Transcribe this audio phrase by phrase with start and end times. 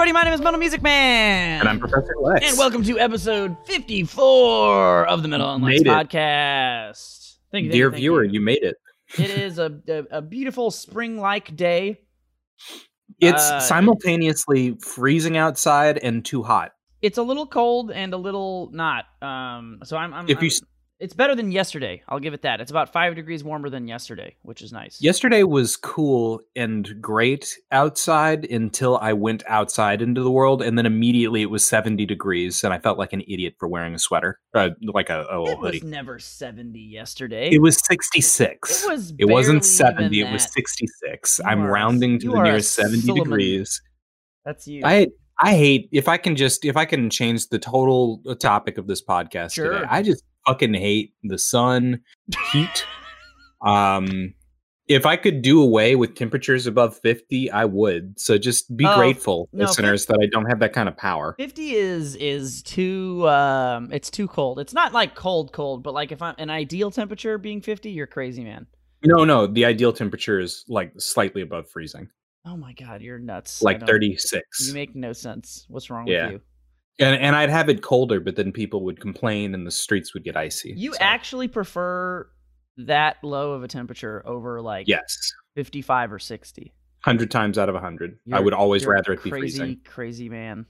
[0.00, 0.12] everybody.
[0.12, 1.58] My name is Metal Music Man.
[1.58, 2.48] And I'm Professor Lex.
[2.48, 7.34] And welcome to episode 54 of the Metal and Lex podcast.
[7.50, 8.34] Thank you, thank Dear you, thank viewer, you.
[8.34, 8.76] you made it.
[9.18, 11.98] it is a, a, a beautiful spring like day.
[13.18, 16.70] It's Uh, simultaneously freezing outside and too hot.
[17.02, 19.04] It's a little cold and a little not.
[19.20, 20.14] Um, so I'm.
[20.14, 20.62] I'm If you I'm- s-
[21.00, 22.02] it's better than yesterday.
[22.08, 22.60] I'll give it that.
[22.60, 25.00] It's about five degrees warmer than yesterday, which is nice.
[25.00, 30.86] Yesterday was cool and great outside until I went outside into the world, and then
[30.86, 34.40] immediately it was 70 degrees, and I felt like an idiot for wearing a sweater,
[34.54, 35.50] uh, like a, a hoodie.
[35.52, 37.50] It little was never 70 yesterday.
[37.50, 38.82] It was 66.
[38.84, 39.14] It was.
[39.18, 41.40] It wasn't 70, it was 66.
[41.44, 43.24] I'm are rounding to the nearest 70 Solomon.
[43.24, 43.80] degrees.
[44.44, 44.82] That's you.
[44.84, 45.08] I
[45.40, 48.88] I hate if I can just if I can change the total uh, topic of
[48.88, 49.74] this podcast Sure.
[49.74, 49.84] today.
[49.88, 52.00] I just fucking hate the sun,
[52.52, 52.86] heat.
[53.64, 54.34] um
[54.86, 58.18] if I could do away with temperatures above 50, I would.
[58.18, 61.34] So just be Oh, grateful, no, listeners, that I don't have that kind of power.
[61.38, 64.58] 50 is is too um it's too cold.
[64.58, 68.06] It's not like cold cold, but like if I'm an ideal temperature being 50, you're
[68.06, 68.66] crazy, man.
[69.04, 72.08] No, no, the ideal temperature is like slightly above freezing,
[72.46, 73.60] Oh my god, you're nuts.
[73.60, 74.68] Like 36.
[74.68, 75.66] You make no sense.
[75.68, 76.24] What's wrong Yeah.
[76.24, 76.40] with you?
[76.98, 80.24] And and I'd have it colder, but then people would complain and the streets would
[80.24, 80.74] get icy.
[80.76, 82.28] You so, actually prefer
[82.78, 85.16] that low of a temperature over like Yes.
[85.56, 86.72] 55 or 60.
[87.04, 88.12] 100 times out of 100.
[88.12, 89.80] I You're- would always rather it be crazy, freezing.
[89.84, 90.66] crazy man.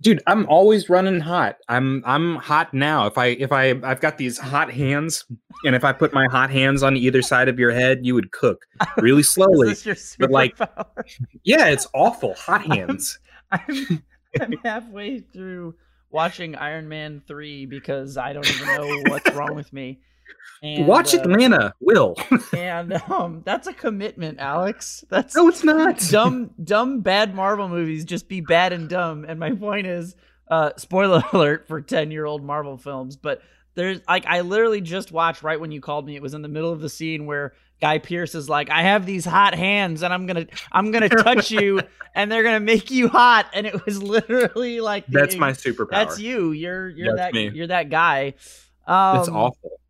[0.00, 4.16] dude i'm always running hot i'm i'm hot now if i if i i've got
[4.16, 5.24] these hot hands
[5.66, 8.30] and if i put my hot hands on either side of your head you would
[8.32, 8.64] cook
[8.96, 10.56] really slowly Is this your but, like,
[11.44, 13.18] yeah it's awful hot hands
[13.52, 14.02] I'm, I'm
[14.64, 15.74] halfway through
[16.10, 20.00] watching Iron Man 3 because I don't even know what's wrong with me.
[20.62, 22.16] And, watch uh, atlanta will
[22.56, 25.04] And um, that's a commitment, Alex.
[25.08, 29.24] That's no it's not dumb, dumb, bad Marvel movies just be bad and dumb.
[29.24, 30.14] And my point is,
[30.50, 33.40] uh, spoiler alert for 10 year old Marvel films, but
[33.74, 36.16] there's like, I literally just watched right when you called me.
[36.16, 39.06] It was in the middle of the scene where Guy Pearce is like, I have
[39.06, 41.80] these hot hands and I'm to, I'm to touch you
[42.14, 43.46] and they're to make you hot.
[43.54, 46.52] And it was literally like, the that's my superpower that's you.
[46.52, 47.50] You're, you're That's that, me.
[47.54, 48.34] you're that guy.
[48.86, 49.80] Um, it's awful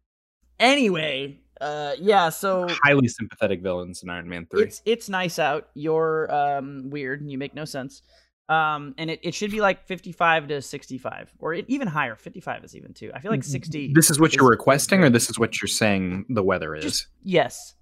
[0.60, 5.70] Anyway, uh, yeah, so highly sympathetic villains in iron man 3 it's it's nice out.
[5.74, 8.02] You're um weird and you make no sense.
[8.50, 12.16] Um, and it, it should be like 55 to 65 or even higher.
[12.16, 13.12] 55 is even too.
[13.14, 13.92] I feel like 60.
[13.94, 17.06] this is what you're requesting or this is what you're saying the weather is Just-
[17.22, 17.74] yes.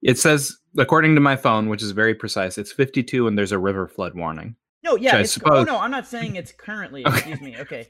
[0.00, 3.58] it says according to my phone which is very precise it's 52 and there's a
[3.58, 5.16] river flood warning No, yeah.
[5.16, 7.04] I It's, oh no, I'm not saying it's currently.
[7.06, 7.16] Okay.
[7.18, 7.56] Excuse me.
[7.58, 7.88] Okay.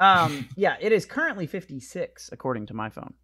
[0.00, 3.14] Um, yeah, it is currently 56 according to my phone.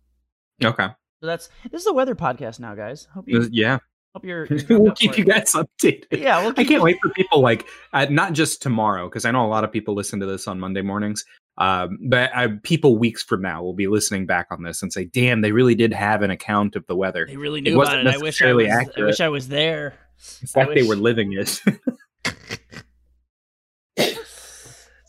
[0.64, 0.86] okay
[1.20, 3.08] So that's this is a weather podcast now, guys.
[3.12, 3.78] Hope you yeah
[4.14, 4.46] hope you're.
[4.46, 6.04] you're we'll up keep you guys updated.
[6.18, 9.44] Yeah, we'll I can't wait for people like uh, not just tomorrow because I know
[9.44, 11.24] a lot of people listen to this on Monday mornings.
[11.58, 15.04] Um, but uh, people weeks from now will be listening back on this and say,
[15.04, 17.26] "Damn, they really did have an account of the weather.
[17.26, 18.14] They really It knew about wasn't it.
[18.14, 18.90] I wish I necessarily was.
[18.96, 19.94] I wish I was there.
[20.42, 21.60] It's I like they were living it."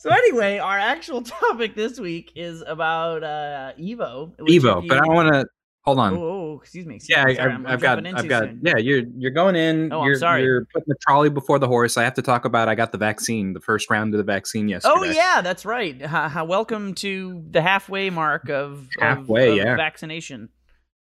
[0.02, 4.36] So anyway, our actual topic this week is about uh Evo.
[4.40, 5.46] Evo, but I you- want to
[5.84, 6.14] hold on.
[6.16, 6.96] Oh, oh, excuse me.
[6.96, 8.44] excuse yeah, me, I, sorry, I've, I'm- I'm I've got, I've got.
[8.44, 8.62] soon.
[8.64, 9.92] Yeah, you're you're going in.
[9.92, 10.44] Oh, I'm you're, sorry.
[10.44, 11.98] You're putting the trolley before the horse.
[11.98, 12.70] I have to talk about.
[12.70, 14.94] I got the vaccine, the first round of the vaccine yesterday.
[14.96, 16.02] Oh yeah, that's right.
[16.02, 19.76] Ha, ha, welcome to the halfway mark of of- Halfway, of yeah.
[19.76, 20.50] vaccination.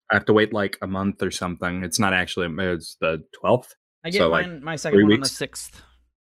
[0.09, 1.83] I have to wait like a month or something.
[1.83, 2.47] It's not actually.
[2.73, 3.75] It's the twelfth.
[4.03, 5.81] I get So, like, my second one on the sixth.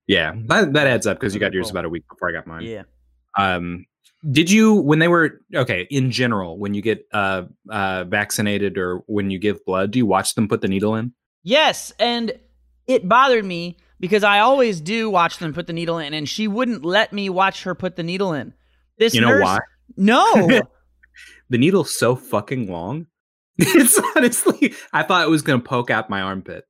[0.06, 2.46] Yeah, that that adds up because you got yours about a week before I got
[2.46, 2.62] mine.
[2.64, 2.82] Yeah.
[3.38, 3.86] Um,
[4.30, 9.02] did you when they were okay in general when you get uh uh vaccinated or
[9.06, 11.12] when you give blood, do you watch them put the needle in?
[11.42, 12.32] Yes, and
[12.86, 16.48] it bothered me because I always do watch them put the needle in, and she
[16.48, 18.54] wouldn't let me watch her put the needle in.
[18.98, 19.58] This You know nurse, why?
[19.96, 20.62] No.
[21.50, 23.06] The needle's so fucking long.
[23.58, 26.64] It's honestly, I thought it was gonna poke out my armpit.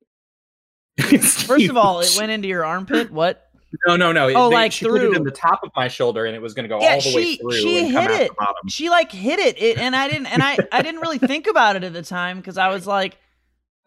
[0.97, 3.11] It's First of all, it went into your armpit.
[3.11, 3.44] What?
[3.87, 4.25] No, no, no.
[4.35, 6.53] Oh, they- like she put it in the top of my shoulder, and it was
[6.53, 7.51] gonna go Yeah, all the way she- through.
[7.53, 8.31] she hit it.
[8.67, 11.75] She like hit it, it and I didn't, and I I didn't really think about
[11.75, 13.17] it at the time because I was like,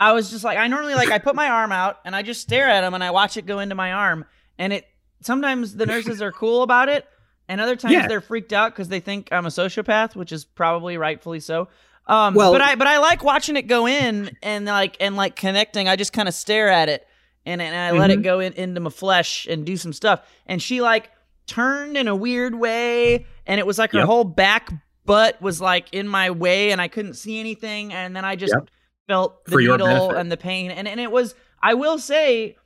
[0.01, 2.41] I was just like, I normally like I put my arm out and I just
[2.41, 4.25] stare at them and I watch it go into my arm,
[4.59, 4.85] and it
[5.23, 7.05] sometimes the nurses are cool about it,
[7.49, 8.07] and other times Yeah.
[8.07, 11.69] they're freaked out because they think I'm a sociopath, which is probably rightfully so.
[12.07, 15.35] Um, Well- but I but I like watching it go in and like and like
[15.35, 15.89] connecting.
[15.89, 17.05] I just kind of stare at it
[17.49, 18.25] and and I let it Mhm.
[18.25, 20.21] go in, into my flesh and do some stuff.
[20.47, 21.11] And she like
[21.47, 24.07] turned in a weird way, and it was like her Yep.
[24.07, 24.71] whole back
[25.05, 27.93] butt was like in my way, and I couldn't see anything.
[27.93, 28.69] And then I just Yep.
[29.09, 31.35] felt the For needle and the pain, and and it was.
[31.63, 32.57] I will say,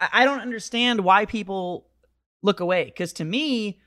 [0.00, 1.86] I I don't understand why people
[2.42, 3.78] look away because to me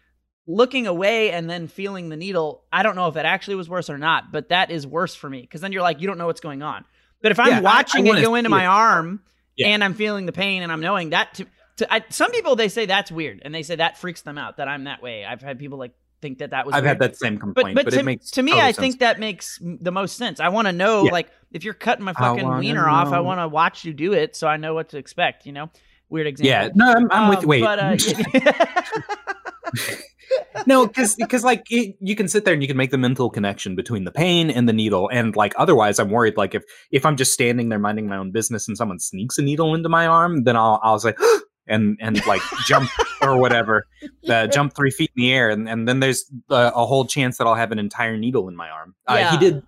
[0.46, 3.90] looking away and then feeling the needle i don't know if it actually was worse
[3.90, 6.26] or not but that is worse for me because then you're like you don't know
[6.28, 6.84] what's going on
[7.22, 8.68] but if i'm Yeah, I- I watching it go into see my it.
[8.68, 9.22] arm
[9.56, 9.68] Yeah.
[9.70, 11.46] and i'm feeling the pain and i'm knowing that to,
[11.78, 14.58] to I, some people they say that's weird and they say that freaks them out
[14.58, 17.02] that i'm that way i've had people like think that that was I've weird.
[17.02, 18.78] had that same complaint, but, but, to, it makes to me i sense.
[18.78, 21.12] think that makes the most sense i want to know Yeah.
[21.12, 24.36] like if you're cutting my fucking wiener off i want to watch you do it
[24.36, 25.70] so i know what to expect you know
[26.14, 27.40] weird example Yeah, no, I'm, I'm with.
[27.40, 27.98] Um, Wait, but, uh,
[30.68, 33.30] no, because because like it, you can sit there and you can make the mental
[33.30, 36.38] connection between the pain and the needle, and like otherwise, I'm worried.
[36.38, 39.42] Like if if I'm just standing there minding my own business and someone sneaks a
[39.42, 41.14] needle into my arm, then I'll I'll say
[41.68, 42.90] and and like jump
[43.22, 43.86] or whatever,
[44.30, 47.38] uh, jump three feet in the air, and and then there's uh, a whole chance
[47.38, 48.96] that I'll have an entire needle in my arm.
[49.10, 49.32] Uh, Yeah.
[49.32, 49.64] He did.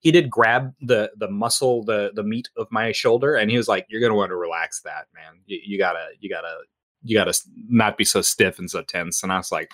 [0.00, 3.68] He did grab the the muscle, the the meat of my shoulder, and he was
[3.68, 5.40] like, "You're gonna want to relax that, man.
[5.46, 6.54] You, you gotta, you gotta,
[7.02, 7.38] you gotta
[7.68, 9.70] not be so stiff and so tense." And I was like,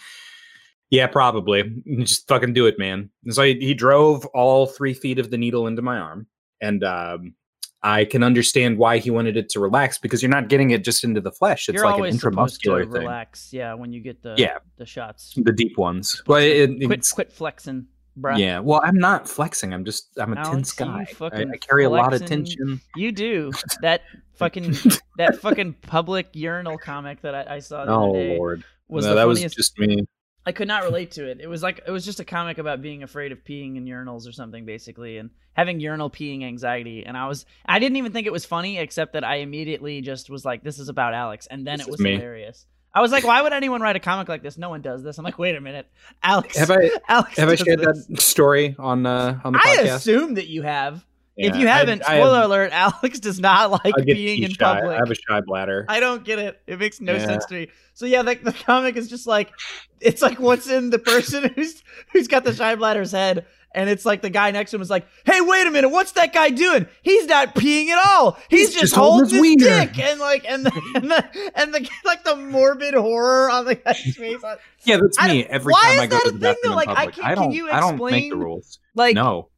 [0.91, 1.83] "Yeah, probably.
[1.99, 5.39] Just fucking do it, man." And so he, he drove all three feet of the
[5.39, 6.27] needle into my arm,
[6.61, 7.35] and um,
[7.83, 11.05] I can understand why he wanted it to relax because you're not getting it just
[11.05, 11.69] into the flesh.
[11.69, 14.59] It's You're like an intramuscular thing, relax, yeah, when you get the Yeah.
[14.77, 15.35] the shots.
[15.37, 16.21] the deep ones.
[16.27, 17.87] But it, quit quit flexing,
[18.19, 18.39] bruh.
[18.39, 18.59] yeah.
[18.59, 19.73] Well, I'm not flexing.
[19.73, 21.07] I'm just I'm a tense guy.
[21.21, 22.81] I, I carry a lot of tension.
[22.95, 23.53] You do
[23.83, 24.03] that
[24.35, 24.75] fucking
[25.19, 29.05] that fucking public urinal comic that I, I saw the Oh other day lord, was
[29.05, 30.07] no, that was just me.
[30.47, 31.41] I could not relate to it.
[31.41, 34.29] It was like it was just a comic about being afraid of peeing in urinals
[34.29, 37.05] or something, basically, and having urinal peeing anxiety.
[37.05, 40.31] And I was I didn't even think it was funny, except that I immediately just
[40.31, 42.67] was like, "This is about Alex," and then This it was hilarious.
[42.97, 44.57] I was like, "Why would anyone write a comic like this?
[44.59, 45.87] No one does this." I'm like, "Wait a minute,
[46.23, 48.07] Alex." Have I Alex have I shared this.
[48.07, 49.95] that story on uh on the I podcast?
[49.97, 51.05] assume that you have.
[51.37, 54.57] if you haven't, I, spoiler have- alert: Alex does not like being in shy.
[54.81, 54.97] public.
[54.97, 55.85] I have a shy bladder.
[55.89, 56.61] I don't get it.
[56.67, 57.27] It makes no Yeah.
[57.27, 57.69] sense to me.
[57.93, 59.53] So yeah, the, the comic is just like
[60.01, 61.83] it's like what's in the person who's
[62.13, 63.45] who's got the shy bladder's head,
[63.77, 66.13] and it's like the guy next to him is like, "Hey, wait a minute, what's
[66.13, 66.89] that guy doing?
[67.03, 68.37] He's not peeing at all.
[68.51, 71.53] He's, He's just, just holding holding his his dick." And like, and the and the
[71.55, 74.43] and the like the morbid horror on the guy's face.
[74.85, 75.45] Yeah, that's me.
[75.45, 77.19] Every why time is I go that to a the thing, bathroom Like, I can't-
[77.27, 77.53] I can don't.
[77.53, 78.79] you explain, I don't make the rules.
[78.97, 79.49] Like, no,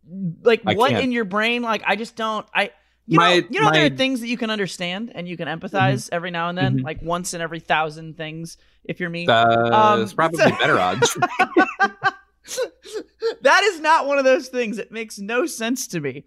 [0.42, 1.04] like I what can't.
[1.04, 1.62] in your brain?
[1.62, 2.46] Like, I just don't.
[2.54, 2.72] I.
[3.10, 5.48] You My- know, you know, there are things that you can understand and you can
[5.48, 6.84] empathize every now and then, Mhm.
[6.84, 8.58] like once in every thousand things.
[8.84, 11.16] If you're me, uh, Um, it's probably so- better odds.
[13.42, 14.78] that is not one of those things.
[14.78, 16.24] It makes no sense to me.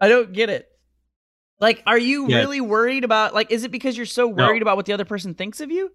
[0.00, 0.66] I don't get it.
[1.60, 2.38] Like, are you Yeah.
[2.38, 3.34] really worried about?
[3.34, 4.46] Like, is it because you're so No.
[4.46, 5.90] worried about what the other person thinks of you?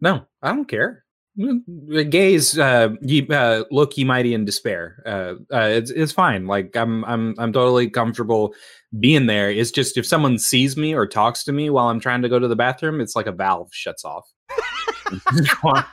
[0.00, 1.04] no, I don't care.
[1.36, 5.02] The gays uh, ye, uh, look ye mighty in despair.
[5.04, 6.46] Uh, uh, it's it's fine.
[6.46, 8.54] Like I'm I'm I'm totally comfortable
[9.00, 9.50] being there.
[9.50, 12.38] It's just if someone sees me or talks to me while I'm trying to go
[12.38, 14.28] to the bathroom, it's like a valve shuts off.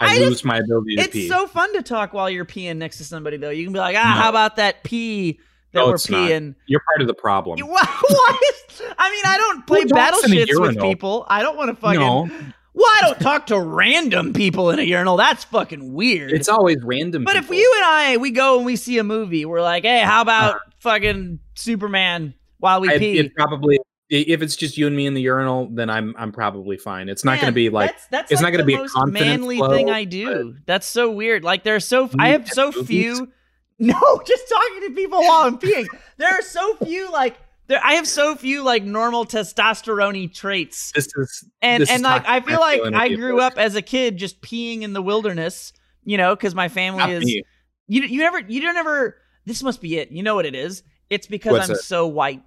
[0.00, 1.28] I, I lose just- my ability to it's pee.
[1.28, 3.50] so fun to talk while you're peeing next to somebody, though.
[3.50, 4.20] You can be like, ah, No.
[4.22, 5.38] how about that pee
[5.72, 6.28] that No, we're it's not.
[6.30, 6.54] peeing?
[6.66, 7.58] You're part of the problem.
[7.66, 11.26] Why, is, I mean, I don't play Who talks in a battleships with people.
[11.28, 12.00] I don't want to fucking.
[12.00, 12.28] no,
[12.74, 15.16] Well, I don't talk to random people in a urinal.
[15.16, 16.32] That's fucking weird.
[16.32, 17.24] it's always random.
[17.24, 20.00] but if you and I we go and we see a movie, we're like, hey,
[20.00, 23.18] how about Uh, fucking Superman while we I, pee?
[23.18, 23.78] it probably
[24.10, 27.08] if it's just you and me in the urinal, then I'm I'm probably fine.
[27.08, 28.96] It's not going to be like that's, that's it's like not gonna be a most
[29.08, 30.56] manly flow, thing I do.
[30.66, 31.44] That's so weird.
[31.44, 32.86] Like there's so I have so movies?
[32.86, 33.32] few.
[33.80, 35.86] No, just talking to people while I'm peeing.
[36.16, 37.36] There are so few like
[37.68, 37.80] there.
[37.84, 42.28] I have so few like normal testosterone traits, this is and this is and like
[42.28, 45.72] I feel like I grew up as a kid just peeing in the wilderness.
[46.02, 47.24] You know, because my family Not is.
[47.24, 47.44] me.
[47.86, 49.16] You you never you don't ever.
[49.46, 50.10] This must be it.
[50.10, 50.82] You know what it is?
[51.08, 51.82] It's because What's I'm it?
[51.82, 52.42] so white.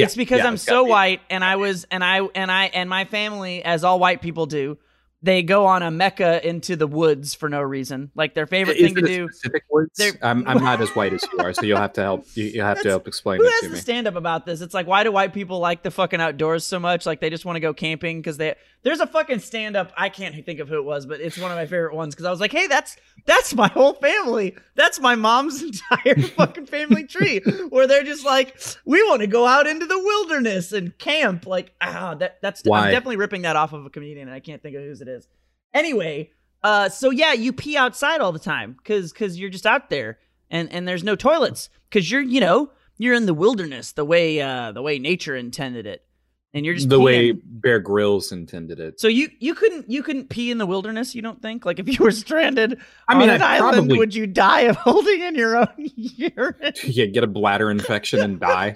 [0.00, 0.90] Yeah, it's because yeah, I'm so be.
[0.90, 4.46] white, and I was, and I, and I, and my family, as all white people
[4.46, 4.76] do,
[5.22, 8.10] they go on a mecca into the woods for no reason.
[8.14, 9.28] Like their favorite Is thing to a do.
[9.30, 9.90] Specific words.
[9.96, 12.26] They're- I'm I'm not as white as you are, so you'll have to help.
[12.34, 13.78] You, you'll have to help explain Who it has to to me.
[13.80, 14.60] stand up about this?
[14.62, 17.04] It's like, why do white people like the fucking outdoors so much?
[17.04, 18.54] Like they just want to go camping because they.
[18.82, 19.92] There's a fucking stand up.
[19.94, 22.24] I can't think of who it was, but it's one of my favorite ones because
[22.24, 22.96] I was like, hey, that's
[23.26, 24.56] that's my whole family.
[24.74, 25.62] That's my mom's
[25.92, 27.40] entire fucking family tree.
[27.68, 31.46] Where they're just like, we want to go out into the wilderness and camp.
[31.46, 32.62] Like, ah, that that's.
[32.64, 32.86] Why?
[32.86, 35.08] I'm definitely ripping that off of a comedian, and I can't think of whose it
[35.10, 35.28] is.
[35.74, 36.30] Anyway,
[36.62, 40.18] uh, so yeah, you pee outside all the time because because you're just out there
[40.50, 44.40] and and there's no toilets because you're you know you're in the wilderness the way
[44.40, 46.04] uh the way nature intended it
[46.52, 47.04] and you're just the peeing.
[47.04, 49.00] way Bear Grylls intended it.
[49.00, 51.14] So you you couldn't you couldn't pee in the wilderness.
[51.14, 53.98] You don't think like if you were stranded I mean, on an I island, probably
[53.98, 56.72] would you die of holding in your own urine?
[56.84, 58.74] yeah, get a bladder infection and die.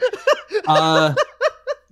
[0.69, 1.14] uh,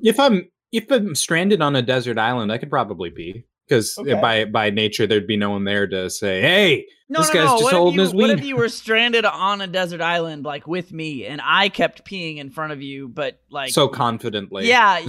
[0.01, 3.45] if I'm if I'm stranded on a desert island, I could probably pee.
[3.69, 4.14] Because Okay.
[4.21, 7.45] by by nature there'd be no one there to say, "Hey, No, This no, guy's
[7.45, 7.52] no.
[7.52, 10.45] just what holding if his you, What if you were stranded on a desert island,
[10.47, 14.66] like with me, and I kept peeing in front of you, but like, so confidently."
[14.66, 15.00] yeah,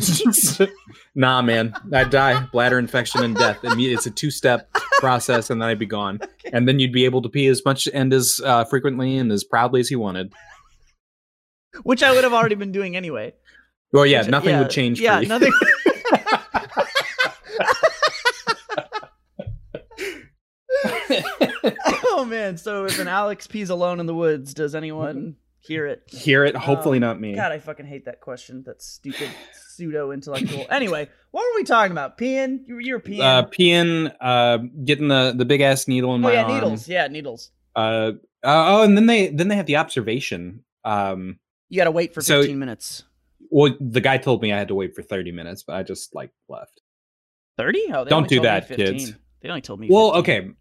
[1.16, 3.60] nah, man, I'd die, bladder infection and death.
[3.64, 4.70] It's a two step
[5.00, 6.20] process, and then I'd be gone.
[6.52, 9.44] And then you'd be able to pee as much and as uh, frequently and as
[9.46, 10.34] proudly as you wanted.
[11.84, 13.34] which I would have already been doing anyway.
[13.94, 15.00] Well, yeah, Which- nothing yeah, would change.
[15.00, 15.30] Yeah, for you.
[15.30, 15.54] nothing.
[22.06, 22.58] oh man!
[22.58, 26.04] So if an Alex pees alone in the woods, does anyone hear it?
[26.08, 26.56] Hear it?
[26.56, 27.36] Hopefully, Um, not me.
[27.36, 28.64] God, I fucking hate that question.
[28.66, 29.30] That's stupid,
[29.70, 30.66] pseudo intellectual.
[30.70, 32.18] Anyway, what were we talking about?
[32.18, 32.60] Peeing?
[32.68, 33.22] You were, you were peeing.
[33.22, 36.30] uh, peeing, uh, getting the the big ass needle in my.
[36.32, 36.54] oh my yeah, arm.
[36.54, 36.88] needles.
[36.88, 37.52] Yeah, needles.
[37.76, 38.12] Uh,
[38.44, 40.64] uh, oh, and then they then they have the observation.
[40.84, 43.04] Um, You got to wait for So- 15 minutes.
[43.50, 46.14] well, the guy told me I had to wait for thirty minutes, but I just
[46.14, 46.82] like left.
[47.58, 47.84] 30?
[47.94, 49.14] Oh, Don't do that, kids.
[49.42, 49.88] They only told me.
[49.90, 50.20] Well, 15.
[50.22, 50.52] okay.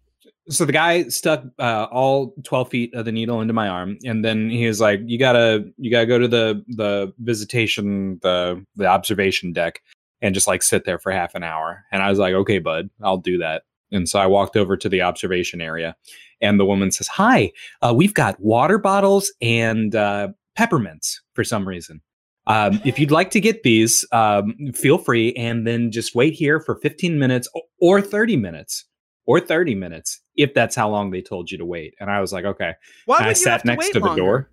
[0.49, 4.25] So the guy stuck uh, all twelve feet of the needle into my arm, and
[4.25, 8.85] then he was like, "You gotta, you gotta go to the the visitation, the the
[8.85, 9.81] observation deck,
[10.21, 12.89] and just like sit there for half an hour." And I was like, "Okay, bud,
[13.01, 15.95] I'll do that." And so I walked over to the observation area,
[16.41, 21.65] and the woman says, "Hi, uh, we've got water bottles and uh, peppermints for some
[21.65, 22.01] reason."
[22.47, 26.59] Um, if you'd like to get these, um, feel free, and then just wait here
[26.59, 27.47] for 15 minutes
[27.79, 28.83] or 30 minutes
[29.25, 31.93] or 30 minutes if that's how long they told you to wait.
[31.99, 32.73] And I was like, okay.
[33.05, 34.21] Why And would I you sat have to next wait to the longer?
[34.21, 34.49] door.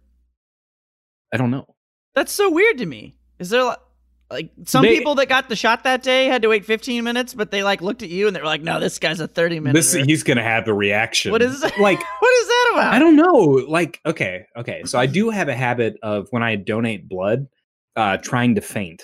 [1.33, 1.67] I don't know.
[2.15, 3.17] That's so weird to me.
[3.39, 3.77] Is there li-
[4.31, 7.35] like some They- people that got the shot that day had to wait 15 minutes,
[7.35, 9.61] but they like looked at you and they were like, "No, this guy's a 30
[9.61, 11.33] minute." This he's gonna have the reaction.
[11.33, 11.79] What is that?
[11.81, 11.99] like?
[12.21, 12.95] what is that about?
[12.95, 13.65] I don't know.
[13.69, 14.83] Like, okay, okay.
[14.85, 17.47] So I do have a habit of when I donate blood,
[17.97, 19.03] uh, trying to faint.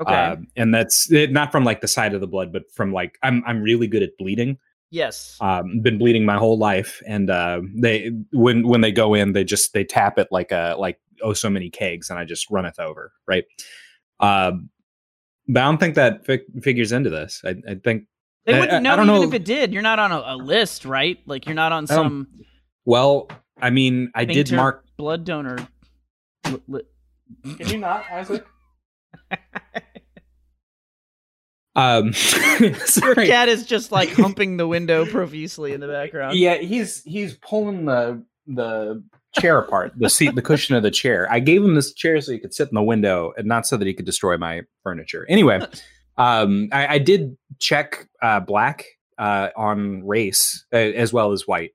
[0.00, 0.12] Okay.
[0.12, 3.16] Uh, and that's it, not from like the side of the blood, but from like
[3.22, 4.58] I'm I'm really good at bleeding.
[4.94, 5.36] Yes.
[5.40, 9.44] um, been bleeding my whole life and uh, they when when they go in they
[9.44, 12.64] just they tap it like a like oh so many kegs and i just run
[12.66, 13.44] it over right
[14.20, 14.68] um
[15.48, 18.04] but i don't think that fi- figures into this i, I think
[18.46, 19.28] they wouldn't I- know I don't even know.
[19.28, 19.72] if it did.
[19.72, 21.18] You're not on a, a list, right?
[21.24, 22.28] Like you're not on I some
[22.84, 23.28] well
[23.62, 25.56] i mean i did mark blood donor.
[26.46, 26.82] li- li-
[27.56, 28.44] can you not isaac
[31.76, 32.12] um
[32.60, 36.36] Your cat is just like humping the window profusely in the background.
[36.38, 39.02] yeah he's he's pulling the the
[39.38, 41.26] chair apart the seat the cushion of the chair.
[41.30, 43.76] I gave him this chair so he could sit in the window and not so
[43.76, 45.26] that he could destroy my furniture.
[45.28, 45.60] Anyway
[46.16, 48.84] um i, I did check uh black
[49.18, 51.72] uh on race uh, as well as white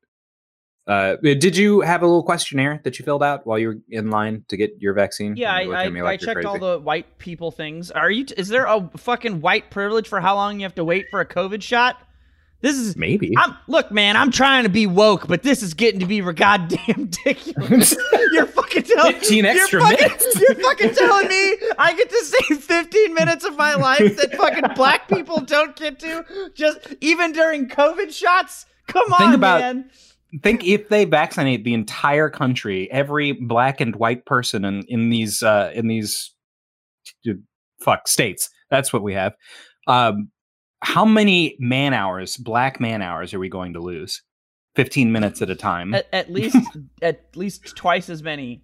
[0.89, 4.09] uh did you have a little questionnaire that you filled out while you were in
[4.09, 7.17] line to get your vaccine Yeah, I, I, I like you're checked all the white
[7.19, 7.91] people things.
[7.91, 8.25] Are you?
[8.35, 11.25] Is there a fucking white privilege for how long you have to wait for a
[11.25, 11.97] COVID shot?
[12.61, 12.97] This is.
[12.97, 14.17] maybe I'm look, man.
[14.17, 17.95] I'm trying to be woke, but this is getting to be goddamn ridiculous.
[18.33, 20.39] you're fucking telling 15 extra you're fucking, minutes.
[20.41, 24.75] You're fucking telling me I get to save 15 minutes of my life that fucking
[24.75, 28.65] black people don't get to, just even during COVID shots.
[28.87, 29.91] Come on, Think about- man.
[30.43, 35.41] Think if they vaccinate the entire country, every black and white person in in these
[35.43, 36.33] uh, in these
[37.81, 39.33] fuck states, that's what we have.
[39.87, 40.29] Um,
[40.81, 44.21] how many man hours, black man hours, are we going to lose?
[44.75, 46.55] Fifteen minutes at a time, At, at least
[47.01, 48.63] at least twice as many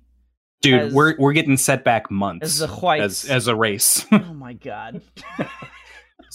[0.61, 0.79] dude.
[0.81, 3.25] as- we're we're getting set back months as the whites.
[3.25, 4.05] as as a race.
[4.11, 5.01] oh my god.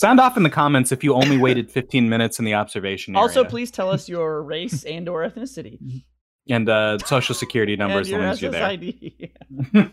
[0.01, 3.21] Sound off in the comments if you only waited fifteen minutes in the observation area.
[3.23, 6.05] Also, please tell us your race and or ethnicity.
[6.49, 9.91] and uh, social security number as long as you're there.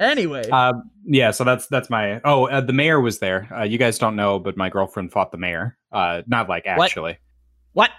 [0.00, 0.72] Anyway, Uh,
[1.04, 2.20] yeah, so that's that's my.
[2.24, 3.48] Oh, uh, the mayor was there.
[3.56, 5.78] Uh, you guys don't know, but my girlfriend fought the mayor.
[5.92, 7.18] Uh, not like actually.
[7.72, 7.90] what?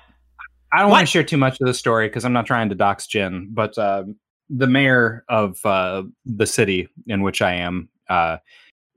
[0.73, 2.75] I don't want to share too much of the story because I'm not trying to
[2.75, 3.47] dox Jen.
[3.53, 4.03] But uh,
[4.49, 8.37] the mayor of uh, the city in which I am, uh,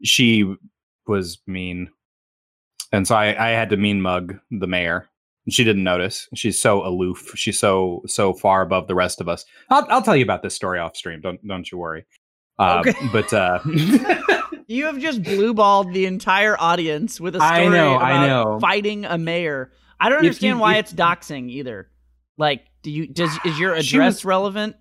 [0.03, 0.57] she
[1.09, 1.91] was mean,
[2.93, 5.09] and so I, I had to mean mug the mayor.
[5.45, 6.29] And she didn't notice.
[6.35, 7.33] She's so aloof.
[7.37, 9.45] She's so so far above the rest of us.
[9.71, 11.21] I'll I'll tell you about this story off stream.
[11.21, 12.05] Don't don't you worry.
[12.59, 12.95] Uh, Okay.
[13.13, 13.61] But uh,
[14.69, 18.27] You have just blue balled the entire audience with a story I know, about I
[18.27, 18.59] know.
[18.59, 19.71] fighting a mayor.
[20.01, 21.89] I don't If you- understand why if- it's doxing either.
[22.37, 24.75] Like, do you does is your address was- relevant?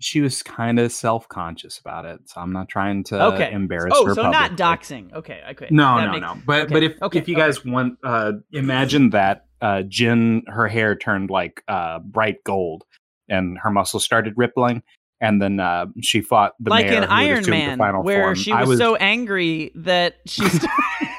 [0.00, 3.50] She was kind of self-conscious about it so i'm not trying to Okay.
[3.52, 5.12] embarrass Oh, her so not doxing.
[5.12, 5.68] Okay, I okay.
[5.70, 8.32] no That no makes- no but okay, but if okay, if you guys want uh
[8.52, 12.84] imagine that uh Jin her hair turned like uh bright gold
[13.28, 14.82] and her muscles started rippling
[15.20, 18.34] and then uh she fought the like mayor in Iron Man, where form.
[18.36, 20.48] she I was, so angry that she.
[20.48, 20.70] St-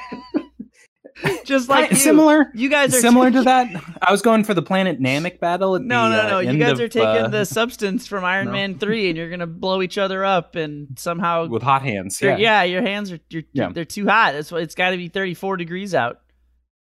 [1.46, 1.98] just like you.
[1.98, 2.52] similar.
[2.54, 3.68] You guys are similar to that.
[4.02, 5.76] I was going for the planet Namek battle.
[5.76, 6.40] At No, the, no, uh, no.
[6.40, 8.52] You end guys of, are taking uh, the substance from Iron no.
[8.54, 12.22] Man three, and you're gonna blow each other up, and somehow, with hot hands.
[12.22, 12.38] yeah.
[12.38, 12.64] Yeah.
[12.64, 13.70] your hands are you're, Yeah.
[13.74, 14.34] they're too hot.
[14.34, 16.20] That's why it's got to be 34 degrees out.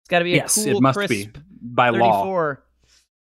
[0.04, 1.30] It's got to be a Yes, cool, it must crisp be
[1.62, 2.22] by law.
[2.24, 2.64] 34.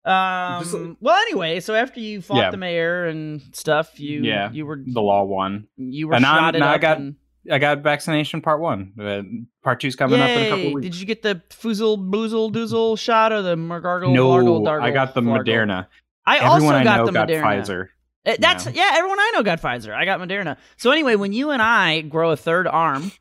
[0.06, 0.96] Um.
[1.00, 2.50] Well, anyway, so after you fought Yeah.
[2.50, 5.66] the mayor and stuff, you Yeah, you were The law won.
[5.78, 6.80] you were And now- shotted now I up.
[6.82, 7.16] got and,
[7.50, 8.92] I got vaccination part one.
[8.98, 9.22] Uh,
[9.62, 10.84] part two's coming up in a couple of weeks.
[10.86, 14.12] Did you get the foozle boozle doozle shot or the Margargle?
[14.12, 15.44] no, Largle, Dargle, I got the Flargle?
[15.46, 15.86] Moderna.
[16.26, 17.42] I Everyone also I got know the got Moderna.
[17.42, 17.88] Pfizer.
[18.26, 18.72] Uh, That's Yeah.
[18.74, 18.90] yeah.
[18.98, 19.94] Everyone I know got Pfizer.
[19.94, 20.56] I got Moderna.
[20.78, 23.12] So anyway, when you and I grow a third arm,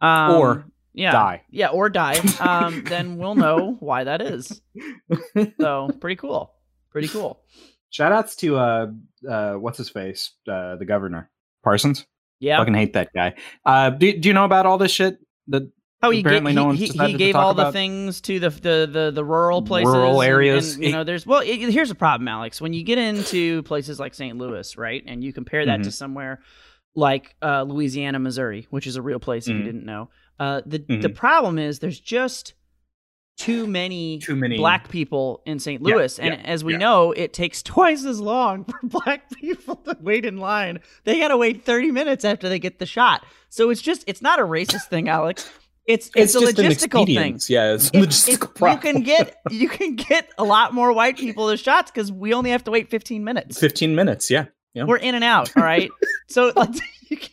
[0.00, 0.64] um, Or
[0.94, 1.42] yeah, die.
[1.50, 4.62] yeah, or die, um, then we'll know why that is.
[5.60, 6.52] So pretty cool,
[6.90, 7.40] pretty cool.
[7.90, 8.86] Shout outs to uh
[9.28, 10.32] uh what's his face?
[10.48, 11.28] Uh the governor.
[11.62, 12.06] Parsons?
[12.40, 12.58] Yeah.
[12.58, 13.34] Fucking hate that guy.
[13.64, 15.18] Uh do, do you know about all this shit?
[15.46, 15.70] The
[16.02, 18.88] Oh, he, apparently gave, no he, he, he gave all the things to the the
[18.90, 20.76] the, the rural places, Rural areas.
[20.76, 22.58] And, you know, there's well, it, here's a problem, Alex.
[22.58, 24.38] When you get into places like St.
[24.38, 25.82] Louis, right, and you compare that Mm-hmm.
[25.82, 26.40] to somewhere
[26.96, 29.58] like uh, Louisiana, Missouri, which is a real place if Mhm.
[29.58, 31.14] you didn't know, uh, the the Mhm.
[31.14, 32.54] problem is there's just
[33.40, 35.80] too many too many black people in St.
[35.82, 36.18] Yeah, Louis.
[36.18, 36.78] and yeah, as we yeah.
[36.78, 40.80] know, it takes twice as long for black people to wait in line.
[41.04, 43.24] They got to wait 30 minutes after they get the shot.
[43.48, 45.50] So it's just, it's not a racist thing, Alex.
[45.86, 47.40] It's, it's, it's, a logistical thing.
[47.48, 51.46] Yeah, it's a logistical you can get you can get a lot more white people
[51.46, 53.58] the shots because we only have to wait 15 minutes.
[53.58, 54.44] 15 minutes, yeah.
[54.74, 54.84] yeah.
[54.84, 55.50] We're in and out.
[55.56, 55.90] All right.
[56.28, 57.30] so like,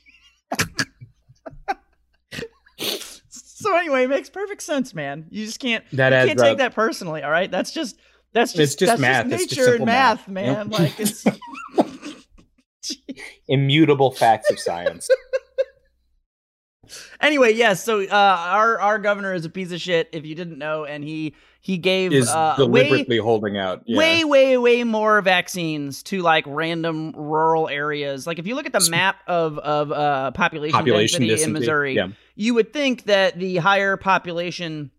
[3.60, 5.26] so anyway, it makes perfect sense, man.
[5.32, 7.24] You just can't That you can't take that personally.
[7.24, 7.50] All right.
[7.50, 7.98] That's just
[8.34, 9.28] that's just It's just that's math.
[9.30, 10.46] Just It's just nature and math, math.
[10.46, 10.70] man.
[10.70, 10.80] Yep.
[10.80, 11.26] Like it's
[13.48, 15.10] Immutable facts of science.
[17.20, 17.54] anyway.
[17.54, 17.84] Yes.
[17.84, 20.08] so uh, our our governor is a piece of shit.
[20.12, 21.34] If you didn't know, and he
[21.68, 23.84] he gave Is uh, way deliberately holding out.
[23.86, 23.98] Yeah.
[23.98, 28.72] way way way more vaccines to like random rural areas like if you look at
[28.72, 32.08] the map of of uh population, population density, in missouri Yeah.
[32.36, 34.92] you would think that the higher population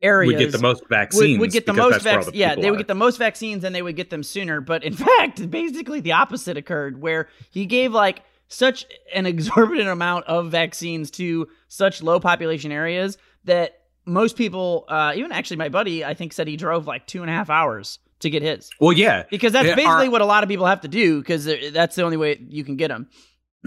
[0.00, 1.38] areas Would get the most would, vaccines.
[1.38, 2.32] would get the most that's where all vaccines.
[2.32, 4.62] the Yeah, they would get the most vaccines and they would get them sooner.
[4.62, 10.24] But in fact, basically the opposite occurred, where he gave like such an exorbitant amount
[10.26, 13.79] of vaccines to such low population areas that
[14.10, 17.30] most people, uh, even actually my buddy, I think said he drove like two and
[17.30, 20.42] a half hours to get his Well, yeah, because that's basically our- what a lot
[20.42, 23.08] of people have to do because that's the only way you can get them.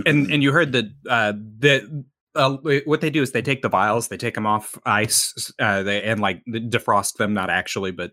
[0.05, 1.83] and and you heard that uh, that
[2.35, 5.83] uh, what they do is they take the vials, they take them off ice, uh,
[5.83, 8.11] they and like defrost them, not actually, but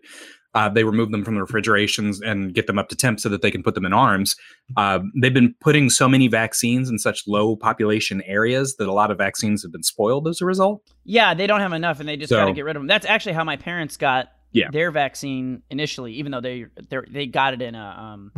[0.53, 3.41] uh, they remove them from the refrigerations and get them up to temp so that
[3.41, 4.35] they can put them in arms.
[4.75, 9.11] Uh, they've been putting so many vaccines in such low population areas that a lot
[9.11, 10.81] of vaccines have been spoiled as a result.
[11.05, 12.87] Yeah, they don't have enough, and they just got to get rid of them.
[12.87, 14.69] That's actually how my parents got Yeah.
[14.71, 18.31] their vaccine initially, even though they they they got it in a um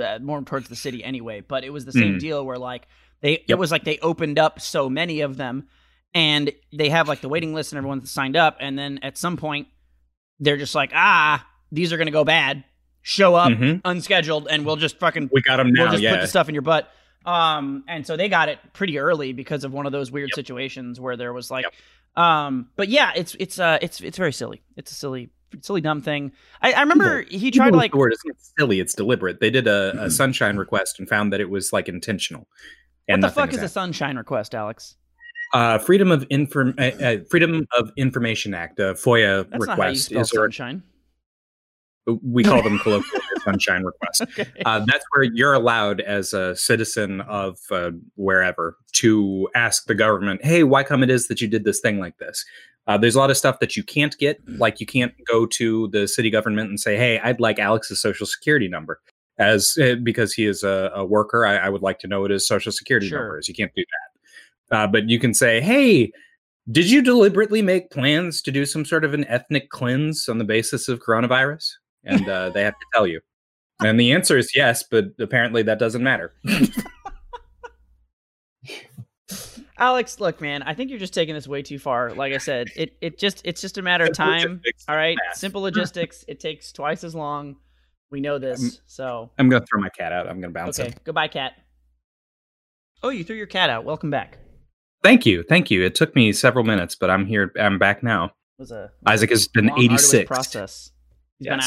[0.00, 1.40] uh, more towards the city anyway.
[1.40, 2.20] But it was the same Mhm.
[2.20, 2.86] deal where like
[3.20, 5.66] they it was like they opened up so many of them,
[6.14, 9.36] and they have like the waiting list and everyone's signed up, and then at some
[9.36, 9.66] point
[10.40, 12.64] they're just like ah these are gonna go bad,
[13.02, 13.80] show up Mhm.
[13.84, 15.82] unscheduled, and we'll just fucking We got them now.
[15.84, 16.90] we'll just yeah, put the stuff in your butt.
[17.26, 20.98] Um, and so they got it pretty early because of one of those weird situations
[20.98, 21.66] where there was like,
[22.16, 24.62] um, but yeah, it's it's uh it's it's very silly.
[24.76, 26.32] It's a silly silly dumb thing.
[26.62, 29.40] I, I remember he tried to like word is not silly; it's deliberate.
[29.40, 29.98] They did a, Mm-hmm.
[30.04, 32.42] a sunshine request and found that it was like intentional.
[33.06, 34.96] what And the fuck is has a sunshine request, Alex?
[35.52, 39.84] Uh, Freedom of Inform uh, uh, Freedom of Information Act, a FOIA That's not how
[39.86, 40.82] you request is sunshine.
[42.22, 44.22] we call them colloquially sunshine request.
[44.38, 44.50] Okay.
[44.64, 50.44] Uh, that's where you're allowed as a citizen of uh, wherever to ask the government,
[50.44, 52.44] "Hey, why come it is that you did this thing like this?"
[52.86, 55.88] Uh, there's a lot of stuff that you can't get, like you can't go to
[55.88, 59.00] the city government and say, "Hey, I'd like Alex's social security number."
[59.38, 62.30] As uh, because he is a, a worker, I, I would like to know what
[62.32, 63.20] his social security Sure.
[63.20, 63.48] number is.
[63.48, 64.07] You can't do that,
[64.70, 66.12] uh, but you can say, "Hey,
[66.70, 70.44] did you deliberately make plans to do some sort of an ethnic cleanse on the
[70.44, 71.70] basis of coronavirus?
[72.04, 73.20] And uh, they have to tell you.
[73.80, 76.32] And the answer is yes, but apparently that doesn't matter.
[79.78, 82.14] Alex, look, man, I think you're just taking this way too far.
[82.14, 84.62] Like I said, it it just it's just a matter of time.
[84.88, 86.24] All right, simple logistics.
[86.28, 87.56] It takes twice as long.
[88.10, 88.80] We know this.
[88.86, 90.28] So I'm going to throw my cat out.
[90.28, 91.04] I'm going to bounce okay, it.
[91.04, 91.54] goodbye, cat.
[93.02, 93.84] Oh, you threw your cat out.
[93.84, 94.38] Welcome back.
[95.02, 95.42] Thank you.
[95.48, 95.84] Thank you.
[95.84, 97.52] It took me several minutes, but I'm here.
[97.58, 98.32] I'm back now.
[98.58, 100.26] Was a Isaac has been 86.
[100.26, 100.90] process.
[101.38, 101.52] He's Yes.
[101.52, 101.60] been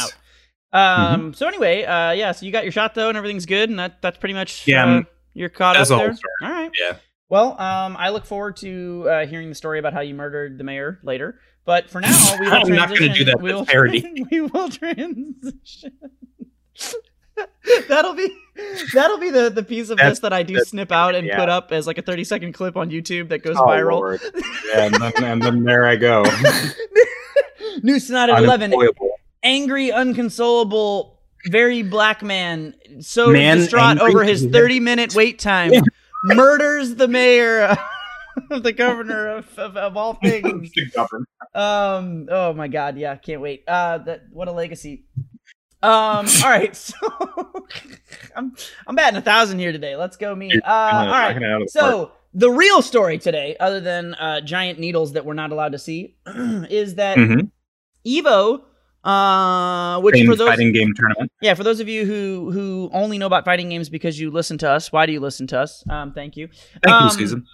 [0.73, 1.13] out.
[1.13, 1.33] Um.
[1.33, 2.31] So anyway, uh, yeah.
[2.33, 4.85] So you got your shot though, and everything's good, and that that's pretty much Yeah,
[4.97, 5.01] Uh,
[5.33, 6.13] you're caught up there.
[6.13, 6.31] story.
[6.43, 6.71] All right.
[6.79, 6.97] Yeah.
[7.29, 10.65] Well, um, I look forward to uh, hearing the story about how you murdered the
[10.65, 11.39] mayor later.
[11.63, 14.25] But for now, we will I'm not gonna do that we with will, parody.
[14.31, 15.93] we will transition.
[17.87, 18.29] that'll be
[18.93, 21.37] that'll be the the piece of That's- this that I do snip out and yeah.
[21.37, 24.19] put up as like a 30 second clip on YouTube that goes Oh, viral.
[24.73, 26.23] Yeah, and then, and then there I go.
[27.83, 28.73] News tonight at 11.
[29.43, 35.73] Angry, unconsolable, very black man, so Man distraught angry over his 30 minute wait time,
[35.73, 35.81] Yeah.
[36.23, 37.75] murders the mayor
[38.51, 40.71] of the governor of, of, of all things.
[41.55, 42.27] Um.
[42.31, 42.97] Oh my God.
[42.97, 43.15] Yeah.
[43.17, 43.63] Can't wait.
[43.67, 43.97] Uh.
[43.99, 44.23] That.
[44.31, 45.03] What a legacy.
[45.83, 46.27] Um.
[46.43, 46.75] All right.
[47.01, 47.65] So
[48.35, 48.55] I'm
[48.87, 49.95] I'm batting a thousand here today.
[49.95, 50.51] Let's go me.
[50.51, 50.57] Uh.
[50.65, 51.29] All right.
[51.29, 51.91] Knocking it out of the park.
[51.91, 55.79] So the real story today, other than uh, giant needles that we're not allowed to
[55.79, 57.49] see, is that Mhm.
[58.05, 58.61] Evo.
[59.03, 61.31] Uh, which for those fighting game tournament.
[61.41, 64.57] yeah, for those of you who who only know about fighting games because you listen
[64.59, 65.83] to us, why do you listen to us?
[65.89, 66.49] Um, thank you.
[66.83, 67.45] Thank Um, you, Susan.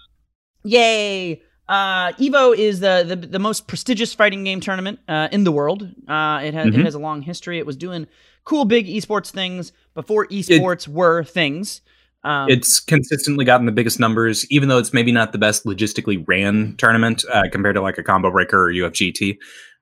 [0.64, 1.40] Yay!
[1.68, 5.82] Uh, Evo is the, the the most prestigious fighting game tournament uh, in the world.
[6.08, 6.84] Uh, it has it Mhm.
[6.84, 7.58] has a long history.
[7.58, 8.06] It was doing
[8.44, 11.82] cool big esports things before esports were things.
[12.24, 16.24] Um, It's consistently gotten the biggest numbers, even though it's maybe not the best logistically
[16.26, 19.36] ran tournament uh, compared to like a Combo Breaker or UFGT.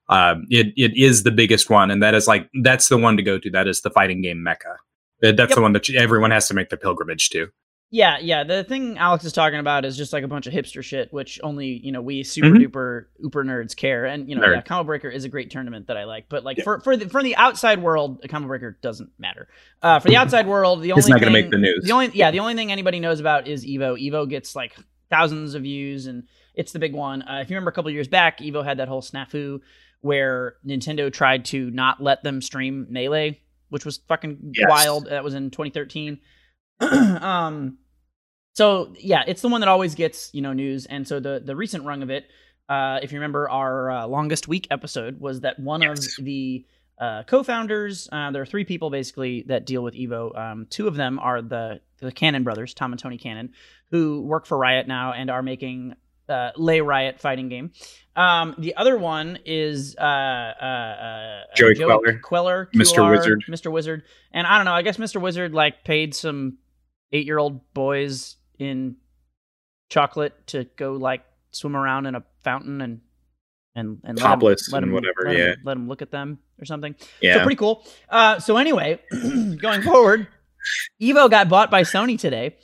[0.08, 3.22] Um, it it is the biggest one, and that is like that's the one to
[3.22, 3.50] go to.
[3.50, 4.76] That is the fighting game mecca.
[5.22, 5.48] That's Yep.
[5.50, 7.48] the one that everyone has to make the pilgrimage to.
[7.90, 8.42] Yeah, yeah.
[8.44, 11.38] The thing Alex is talking about is just like a bunch of hipster shit, which
[11.42, 12.64] only you know we super Mhm.
[12.66, 14.04] duper uber nerds care.
[14.06, 16.58] And you know, yeah, Combo Breaker is a great tournament that I like, but like
[16.58, 16.64] Yeah.
[16.64, 19.48] for for the for the outside world, Combo Breaker doesn't matter.
[19.82, 21.84] Uh, for the outside world, the only It's not going to thing- make the news.
[21.84, 23.96] The only yeah, the only thing anybody knows about is Evo.
[24.00, 24.74] Evo gets like
[25.08, 27.22] thousands of views, and it's the big one.
[27.22, 29.60] Uh, if you remember a couple years back, Evo had that whole snafu
[30.00, 34.66] where Nintendo tried to not let them stream Melee, which was fucking Yes.
[34.68, 35.06] wild.
[35.06, 36.18] That was in 2013.
[36.80, 37.78] um,
[38.54, 41.56] so yeah, it's the one that always gets you know news, and so the the
[41.56, 42.26] recent rung of it.
[42.68, 46.18] Uh, if you remember our uh, longest week episode was that one Yes.
[46.18, 46.64] of the
[46.98, 48.08] uh, co-founders.
[48.10, 50.36] Uh, there are three people basically that deal with Evo.
[50.36, 53.52] Um, two of them are the the Cannon brothers, Tom and Tony Cannon,
[53.90, 55.94] who work for Riot now and are making
[56.28, 57.70] uh, Lay Riot fighting game.
[58.16, 60.04] Um, the other one is uh, uh,
[60.64, 62.20] uh, Joey Cuellar.
[62.20, 62.96] Cuellar, Mr.
[62.96, 63.44] QR, Wizard.
[63.48, 63.70] Mr.
[63.70, 64.72] Wizard, and I don't know.
[64.72, 65.20] I guess Mr.
[65.20, 66.56] Wizard like paid some
[67.16, 68.96] eight year old boys in
[69.88, 73.00] chocolate to go like swim around in a fountain and
[73.74, 75.54] and and Topless let 'em- and let whatever, let yeah.
[75.64, 76.94] let them look at them or something.
[76.98, 77.42] So yeah.
[77.42, 77.84] pretty cool.
[78.08, 79.00] Uh, so anyway,
[79.58, 80.28] going forward,
[81.00, 82.56] Evo got bought by Sony today.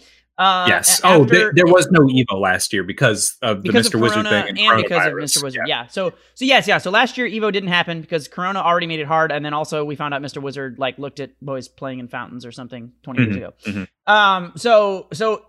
[0.43, 1.01] Uh, yes.
[1.05, 3.95] Oh, after- there, was no Evo last year because of the because Mr.
[3.95, 5.13] of Wizard thing and, and because of.
[5.13, 5.43] Mr.
[5.43, 5.63] Wizard.
[5.67, 5.83] Yeah.
[5.83, 5.87] Yeah.
[5.87, 6.79] So so yes, yeah.
[6.79, 9.85] So last year Evo didn't happen because Corona already made it hard, and then also
[9.85, 10.43] we found out Mr.
[10.43, 13.53] Wizard like looked at boys playing in fountains or something 20 years Mhm, ago.
[13.67, 14.13] mhm.
[14.13, 14.53] Um.
[14.57, 15.45] So so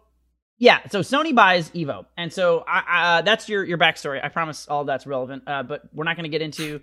[0.60, 0.80] yeah.
[0.90, 4.24] So Sony buys Evo, and so I, I, uh, that's your your backstory.
[4.24, 5.44] I promise all that's relevant.
[5.48, 6.82] Uh, but we're not going to get into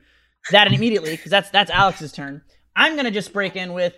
[0.50, 2.42] that immediately because that's that's Alex's turn.
[2.74, 3.94] I'm going to just break in with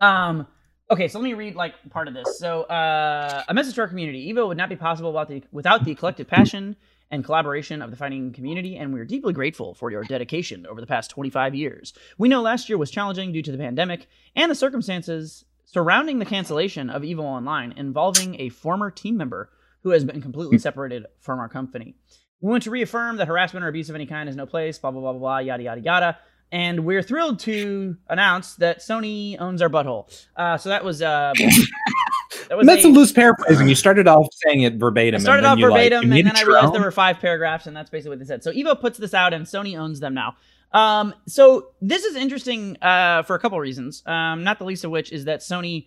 [0.00, 0.46] um.
[0.88, 2.38] Okay, so let me read like part of this.
[2.38, 5.84] So, uh, a message to our community: Evo would not be possible without the without
[5.84, 6.76] the collective passion
[7.10, 10.80] and collaboration of the fighting community, and we are deeply grateful for your dedication over
[10.80, 11.92] the past 25 years.
[12.18, 16.24] We know last year was challenging due to the pandemic and the circumstances surrounding the
[16.24, 19.50] cancellation of Evo Online, involving a former team member
[19.82, 21.96] who has been completely separated from our company.
[22.40, 24.78] We want to reaffirm that harassment or abuse of any kind has no place.
[24.78, 25.38] Blah blah blah blah blah.
[25.38, 26.18] Yada yada yada.
[26.52, 30.08] And we're thrilled to announce that Sony owns our butthole.
[30.36, 31.32] Uh, so that was uh,
[32.48, 33.68] that was That's a- a loose paraphrasing.
[33.68, 35.20] You started off saying it verbatim.
[35.20, 37.76] I started off like, verbatim, made and then I realized there were five paragraphs, and
[37.76, 38.44] that's basically what they said.
[38.44, 40.36] So Evo puts this out, and Sony owns them now.
[40.72, 44.02] Um, so this is interesting uh, for a couple reasons.
[44.06, 45.86] Um, not the least of which is that Sony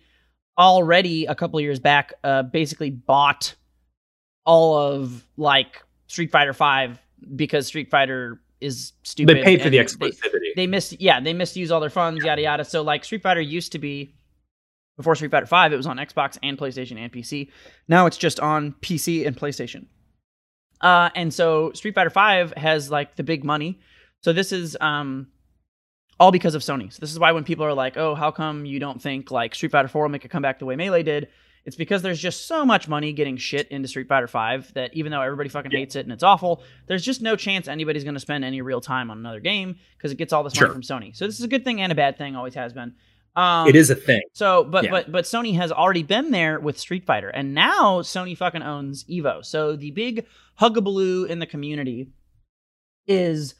[0.58, 3.54] already a couple years back uh, basically bought
[4.44, 6.98] all of like Street Fighter Five
[7.36, 9.36] because Street Fighter is stupid.
[9.38, 10.54] They paid for the exclusivity.
[10.56, 12.64] they miss yeah they misuse all their funds yada yada.
[12.64, 14.14] So like street fighter used to be
[14.96, 17.48] before street fighter 5 it was on xbox and playstation and pc
[17.88, 19.86] now it's just on pc and playstation.
[20.80, 23.80] Uh and so street fighter 5 has like the big money.
[24.22, 25.28] So this is um
[26.18, 26.92] all because of sony.
[26.92, 29.54] So this is why when people are like oh how come you don't think like
[29.54, 31.28] street fighter 4 will make a comeback the way melee did
[31.64, 35.12] it's because there's just so much money getting shit into Street Fighter 5 that even
[35.12, 38.20] though everybody fucking hates it and it's awful, there's just no chance anybody's going to
[38.20, 41.14] spend any real time on another game because it gets all this money from Sony.
[41.16, 42.94] So this is a good thing and a bad thing, always has been.
[43.36, 44.22] Um, it is a thing.
[44.32, 44.90] So, but Yeah.
[44.90, 49.04] but but Sony has already been there with Street Fighter, and now Sony fucking owns
[49.04, 49.44] Evo.
[49.44, 50.26] So the big
[50.60, 52.08] hugabaloo in the community
[53.06, 53.54] is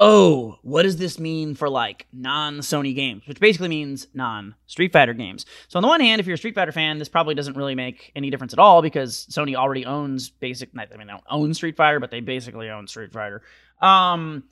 [0.00, 4.92] oh, what does this mean for like non Sony games, which basically means non Street
[4.92, 5.44] Fighter games.
[5.68, 7.74] So, on the one hand, if you're a Street Fighter fan, this probably doesn't really
[7.74, 11.54] make any difference at all because Sony already owns basic, I mean, they don't own
[11.54, 13.42] Street Fighter, but they basically own Street Fighter.
[13.80, 14.44] Um,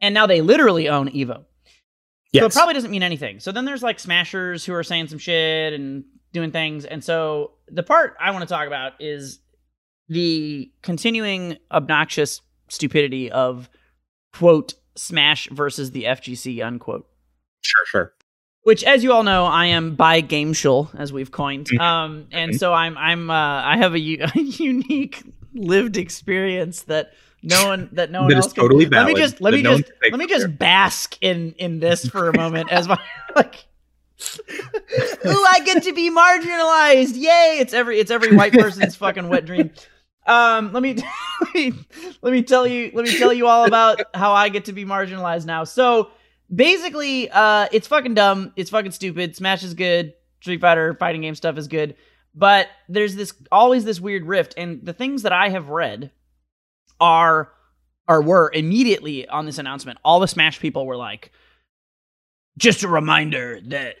[0.00, 1.44] and now they literally own Evo.
[2.32, 2.42] Yes.
[2.42, 3.40] So it probably doesn't mean anything.
[3.40, 6.84] So then there's like smashers who are saying some shit and doing things.
[6.84, 9.38] And so the part I want to talk about is
[10.08, 13.70] the continuing obnoxious stupidity of
[14.34, 17.08] quote smash versus the FGC unquote.
[17.62, 18.14] Sure, sure.
[18.62, 21.68] Which, as you all know, I am by gameshul, as we've coined.
[21.72, 21.80] Mhm.
[21.80, 22.58] Um, and Mhm.
[22.58, 25.22] so I'm I'm uh, I have a, u- a unique
[25.54, 28.62] lived experience that no one that no one That else can.
[28.64, 32.06] totally let me just let me no just let me just bask in in this
[32.08, 32.98] for a moment as my
[33.36, 33.64] like.
[35.26, 37.14] Ooh, I get to be marginalized!
[37.14, 37.58] Yay!
[37.60, 39.70] It's every it's every white person's fucking wet dream.
[40.28, 40.94] Um, let me
[41.40, 41.72] let me
[42.22, 44.84] let me tell you let me tell you all about how I get to be
[44.84, 45.64] marginalized now.
[45.64, 46.10] So
[46.54, 48.52] basically, uh, it's fucking dumb.
[48.54, 49.34] It's fucking stupid.
[49.34, 50.14] Smash is good.
[50.40, 51.96] Street Fighter fighting game stuff is good.
[52.34, 56.12] But there's this always this weird rift, and the things that I have read
[57.00, 57.50] are
[58.06, 59.98] or were immediately on this announcement.
[60.04, 61.30] All the Smash people were like,
[62.56, 63.96] just a reminder that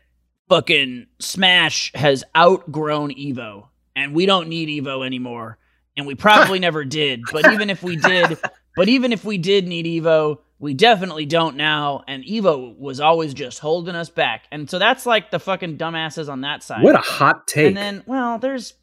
[0.48, 5.58] fucking Smash has outgrown Evo, and we don't need Evo anymore,
[5.98, 7.22] and we probably never did.
[7.30, 8.38] But even if we did,
[8.76, 12.04] but even if we did need Evo, we definitely don't now.
[12.08, 16.30] And Evo was always just holding us back, and so that's like the fucking dumbasses
[16.30, 16.82] on that side.
[16.82, 17.66] What a hot take.
[17.66, 18.74] And then, well, there's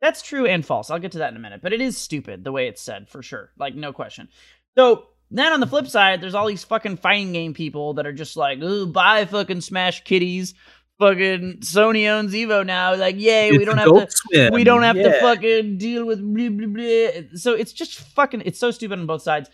[0.00, 0.90] that's true and false.
[0.90, 3.08] I'll get to that in a minute, but it is stupid the way it's said
[3.08, 4.28] for sure, like no question.
[4.76, 8.12] So then on the flip side, there's all these fucking fighting game people that are
[8.12, 10.54] just like, ooh, buy fucking Smash Kitties.
[11.00, 12.94] Fucking Sony owns Evo now.
[12.94, 14.52] Like, yay, we don't have to Swim.
[14.52, 17.22] we don't have to fucking deal with blah, blah, blah.
[17.34, 19.50] So it's just fucking, it's so stupid on both sides.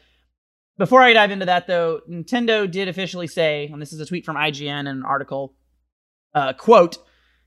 [0.76, 4.24] Before I dive into that, though, Nintendo did officially say, and this is a tweet
[4.24, 5.54] from IGN and an article,
[6.34, 6.98] uh, quote,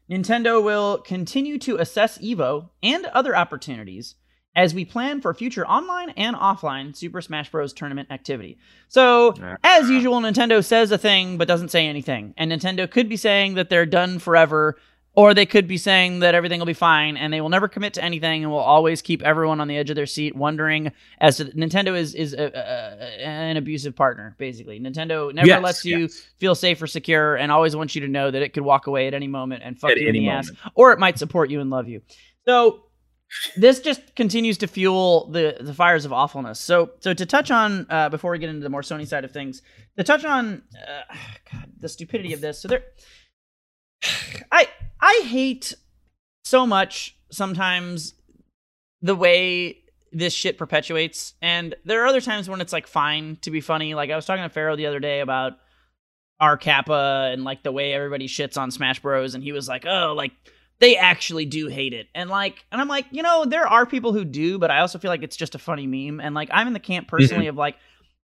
[0.10, 4.15] Nintendo will continue to assess Evo and other opportunities
[4.56, 7.74] as we plan for future online and offline Super Smash Bros.
[7.74, 8.58] tournament activity.
[8.88, 9.58] So, ah.
[9.63, 12.34] as usual, Nintendo says a thing but doesn't say anything.
[12.38, 14.78] And Nintendo could be saying that they're done forever,
[15.16, 17.94] or they could be saying that everything will be fine and they will never commit
[17.94, 21.38] to anything and will always keep everyone on the edge of their seat wondering as
[21.38, 24.80] to Nintendo is is a, a, an abusive partner basically.
[24.80, 26.26] Nintendo never Yes, lets you yes.
[26.39, 29.06] feel safe or secure and always wants you to know that it could walk away
[29.08, 31.62] at any moment and fuck At you in the ass or it might support you
[31.62, 32.02] and love you.
[32.48, 32.86] So
[33.56, 36.60] this just continues to fuel the the fires of awfulness.
[36.60, 39.32] So so to touch on uh, before we get into the more Sony side of
[39.32, 39.62] things,
[39.98, 41.15] to touch on uh,
[41.52, 42.60] God, the stupidity of this.
[42.60, 42.84] So there,
[44.52, 44.67] I
[45.00, 45.74] I hate
[46.43, 48.13] so much sometimes
[49.02, 49.80] the way
[50.12, 53.96] this shit perpetuates, and there are other times when it's like fine to be funny.
[53.96, 55.54] Like I was talking to Pharaoh the other day about
[56.39, 59.34] our Kappa and like the way everybody shits on Smash Bros.
[59.34, 60.34] And he was like, oh, like
[60.80, 62.08] they actually do hate it.
[62.14, 65.00] And like, and I'm like, you know, there are people who do, but I also
[65.00, 66.20] feel like it's just a funny meme.
[66.20, 67.78] And like, I'm in the camp personally of like,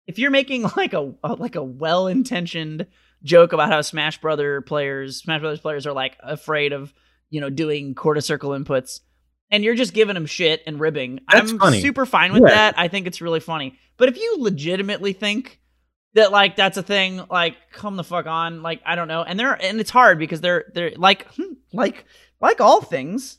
[0.08, 2.88] if you're making like a, a like a well intentioned
[3.24, 6.94] joke about how Smash Brother players, Smash Brothers players are like afraid of,
[7.30, 9.00] you know, doing quarter circle inputs.
[9.52, 11.22] And you're just giving them shit and ribbing.
[11.32, 11.82] That's I'm funny.
[11.82, 12.50] super fine with Yeah.
[12.50, 12.76] that.
[12.78, 13.80] I think it's really funny.
[13.98, 15.60] But if you legitimately think
[16.16, 19.40] that like that's a thing like come the fuck on like i don't know and
[19.40, 22.04] they're and it's hard because they're they're like hmm, like
[22.42, 23.38] like all things.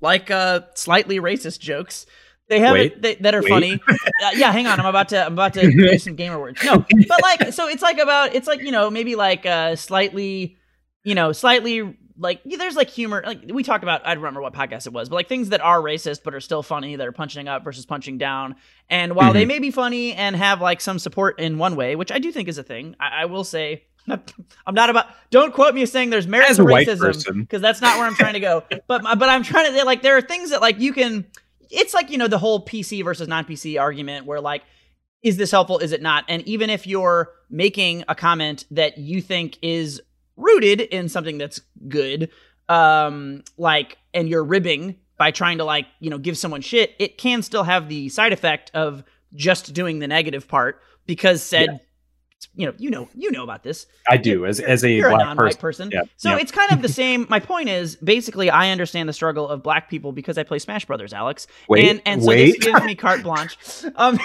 [0.00, 2.06] Like uh slightly racist jokes.
[2.48, 3.48] They have Wait, it they, that are wait.
[3.48, 3.80] funny.
[4.24, 4.78] Uh, yeah hang on.
[4.80, 6.62] I'm about to i'm about to use some gamer words.
[6.64, 10.56] No but like so it's like about it's like you know maybe like uh slightly
[11.02, 13.22] you know slightly like there's like humor.
[13.26, 15.60] Like we talked about i don't remember what podcast it was but like things that
[15.60, 18.56] are racist but are still funny that are punching up versus punching down.
[18.88, 22.12] And while they may be funny and have like some support in one way which
[22.12, 23.84] i do think is a thing i, I will say
[24.66, 27.00] i'm not about don't quote me as saying there's merit As to a white racism
[27.00, 27.40] person.
[27.40, 28.62] because that's not where i'm trying to go.
[28.86, 31.26] But but i'm trying to like there are things that like you can
[31.70, 34.62] it's like you know the whole pc versus non-pc argument where like
[35.24, 36.24] is this helpful is it not?
[36.28, 40.00] And even if you're making a comment that you think is
[40.36, 42.28] rooted in something that's good
[42.68, 47.18] um like and you're ribbing by trying to like you know give someone shit it
[47.18, 51.80] can still have the side effect of just doing the negative part because said
[52.54, 55.10] you know you know you know about this I do as as a you're a
[55.10, 55.88] black non-white person.
[55.88, 55.90] person.
[55.92, 56.38] Yeah, So yeah.
[56.38, 57.26] it's kind of the same.
[57.28, 60.84] My point is basically I understand the struggle of black people because I play Smash
[60.84, 61.46] Brothers, Alex.
[61.68, 62.56] Wait, and and so wait.
[62.60, 63.56] this gives me carte blanche.
[63.96, 64.18] Um,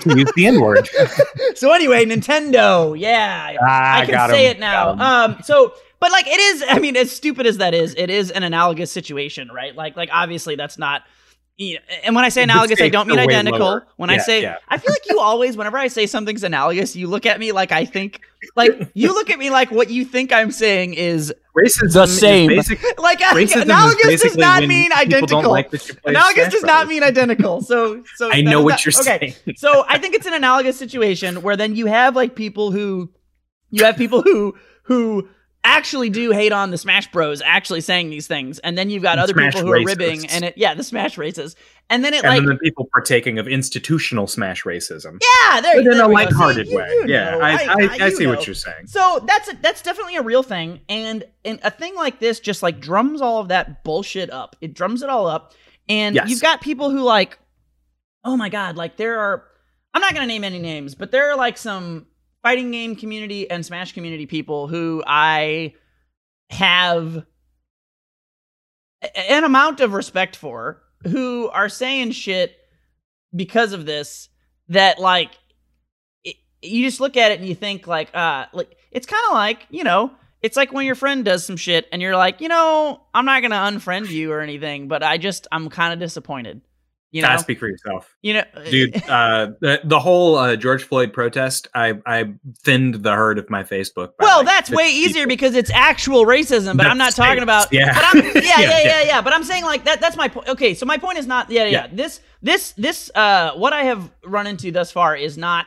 [0.00, 0.88] to use the N word.
[1.54, 4.90] so anyway, Nintendo, yeah, Ah, I can say him, it now.
[4.90, 6.64] Um, so but like it is.
[6.68, 9.74] I mean, as stupid as that is, it is an analogous situation, right?
[9.74, 11.02] Like like obviously that's not.
[11.62, 13.60] You know, and when I say analogous, I don't mean identical.
[13.60, 13.86] lower.
[13.96, 14.58] When I say, yeah.
[14.68, 17.72] I feel like you always, whenever I say something's analogous, you look at me like
[17.72, 18.20] I think,
[18.56, 22.48] like you look at me like what you think I'm saying is Racism The same.
[22.48, 25.50] basic- like racism analogous does not mean identical.
[25.50, 27.60] Like that you play analogous does not mean identical.
[27.60, 29.34] So, so I know what not- you're okay.
[29.44, 29.56] saying.
[29.56, 33.10] so I think it's an analogous situation where then you have like people who
[33.70, 35.28] you have people who who
[35.64, 37.40] actually do hate on the Smash Bros.
[37.42, 40.44] actually saying these things, and then you've got other Smash people who are ribbing and
[40.44, 41.54] it yeah the Smash races,
[41.88, 45.18] and then it And like then the people partaking of institutional Smash racism.
[45.22, 46.08] yeah there But in there a go.
[46.08, 46.88] See, lighthearted you- way.
[46.90, 47.40] you yeah, know.
[47.40, 48.30] I, I, I, you see know.
[48.30, 48.86] what you're saying.
[48.86, 52.62] So that's a, that's definitely a real thing, and and a thing like this just
[52.62, 54.56] like drums all of that bullshit up.
[54.60, 55.54] It drums it all up,
[55.88, 56.28] and Yes.
[56.28, 57.38] you've got people who like,
[58.24, 59.44] oh my god, like there are.
[59.94, 62.06] I'm not gonna name any names, but there are like some
[62.42, 65.74] fighting game community and Smash community people who I
[66.50, 67.24] have
[69.14, 72.56] an amount of respect for, who are saying shit
[73.34, 74.28] because of this
[74.68, 75.30] that like
[76.24, 79.34] it, you just look at it and you think like uh like it's kind of
[79.34, 82.48] like you know it's like when your friend does some shit and you're like you
[82.48, 86.60] know i'm not gonna unfriend you or anything but i just i'm kind of disappointed
[87.12, 88.12] you know Ah, speak for yourself.
[88.22, 92.32] you know dude uh the, the whole uh, george floyd protest i i
[92.64, 95.26] thinned the herd of my facebook well like, that's way easier people.
[95.28, 97.92] because it's actual racism but i'm not talking about Yeah.
[97.94, 99.02] but I'm, yeah, yeah, Yeah, yeah, yeah.
[99.04, 100.00] yeah, But I'm saying like that.
[100.00, 100.48] That's my point.
[100.48, 101.50] Okay, so my point is not.
[101.50, 101.70] Yeah, yeah.
[101.70, 101.86] Yeah.
[101.92, 103.10] This, this, this.
[103.14, 105.66] Uh, what I have run into thus far is not,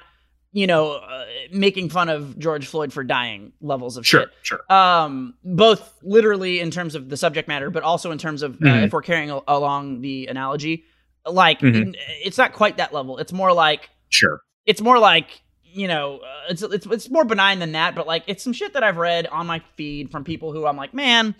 [0.51, 4.29] you know, uh, making fun of George Floyd for dying levels of sure shit.
[4.43, 8.55] sure Um, both literally in terms of the subject matter, but also in terms of
[8.55, 8.85] uh, Mhm.
[8.85, 10.85] if we're carrying a- along the analogy,
[11.25, 11.95] like Mhm.
[12.23, 13.17] it's not quite that level.
[13.17, 17.59] It's more like sure it's more like you know uh, it's it's it's more benign
[17.59, 20.53] than that but like it's some shit that i've read on my feed from people
[20.53, 21.35] who i'm like man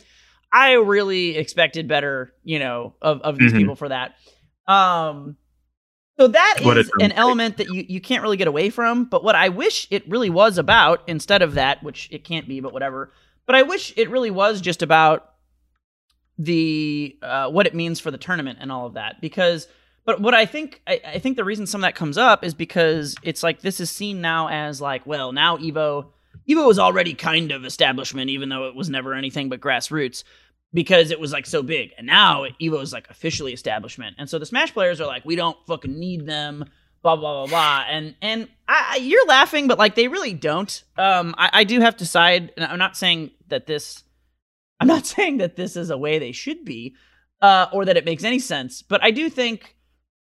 [0.52, 3.58] i really expected better you know of, of these Mhm.
[3.60, 4.16] people for that
[4.68, 5.38] um
[6.20, 9.24] so that What is an element that you, you can't really get away from but
[9.24, 12.74] what i wish it really was about instead of that which it can't be but
[12.74, 13.14] whatever
[13.46, 15.30] but i wish it really was just about
[16.38, 19.22] the uh, what it means for the tournament and all of that.
[19.22, 19.68] Because
[20.06, 22.54] but what I think I, I think the reason some of that comes up is
[22.54, 26.08] because it's like this is seen now as like well now Evo
[26.48, 30.24] Evo was already kind of establishment even though it was never anything but grassroots
[30.74, 31.94] because it was like so big.
[31.98, 34.18] And now Evo is like officially establishment.
[34.20, 36.66] And so the Smash players are like we don't fucking need them
[37.02, 37.86] blah blah blah blah.
[37.90, 40.84] And and I, you're laughing but like they really don't.
[40.98, 44.04] Um I, I do have to side and I'm not saying that this
[44.80, 46.96] I'm not saying that this is a way they should be
[47.42, 49.76] uh or that it makes any sense but I do think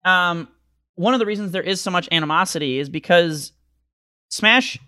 [0.05, 0.49] um,
[0.95, 3.53] one of the reasons there is so much animosity is because
[4.31, 4.79] Smash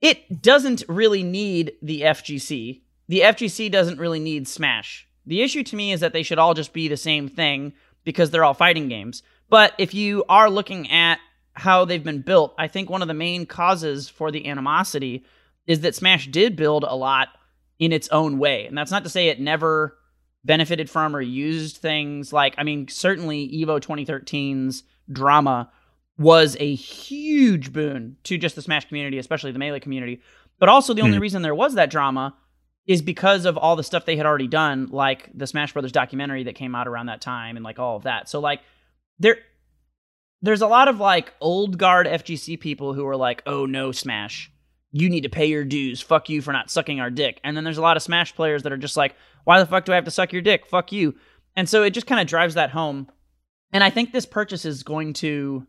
[0.00, 2.80] it doesn't really need the FGC.
[3.08, 5.06] The FGC doesn't really need Smash.
[5.26, 7.74] The issue to me is that they should all just be the same thing
[8.04, 9.22] because they're all fighting games.
[9.48, 11.18] But if you are looking at
[11.52, 15.24] how they've been built, I think one of the main causes for the animosity
[15.66, 17.28] is that Smash did build a lot
[17.78, 18.66] in its own way.
[18.66, 19.96] And that's not to say it never
[20.44, 25.70] benefited from or used things like I mean certainly Evo 2013's drama
[26.18, 30.20] was a huge boon to just the Smash community, especially the Melee community.
[30.58, 31.22] But also the only Hmm.
[31.22, 32.34] reason there was that drama
[32.86, 36.42] is because of all the stuff they had already done, like the Smash Brothers documentary
[36.44, 38.28] that came out around that time and like all of that.
[38.28, 38.60] So like
[39.18, 39.36] there
[40.42, 44.50] there's a lot of like old guard FGC people who are like, "Oh no, Smash.
[44.92, 46.00] You need to pay your dues.
[46.00, 48.62] Fuck you for not sucking our dick." And then there's a lot of Smash players
[48.64, 50.66] that are just like, "Why the fuck do I have to suck your dick?
[50.66, 51.14] Fuck you."
[51.56, 53.08] And so it just kind of drives that home.
[53.72, 55.66] And I think this purchase is going to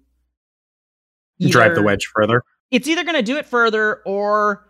[1.39, 4.65] drive the wedge further it's either going to do it further or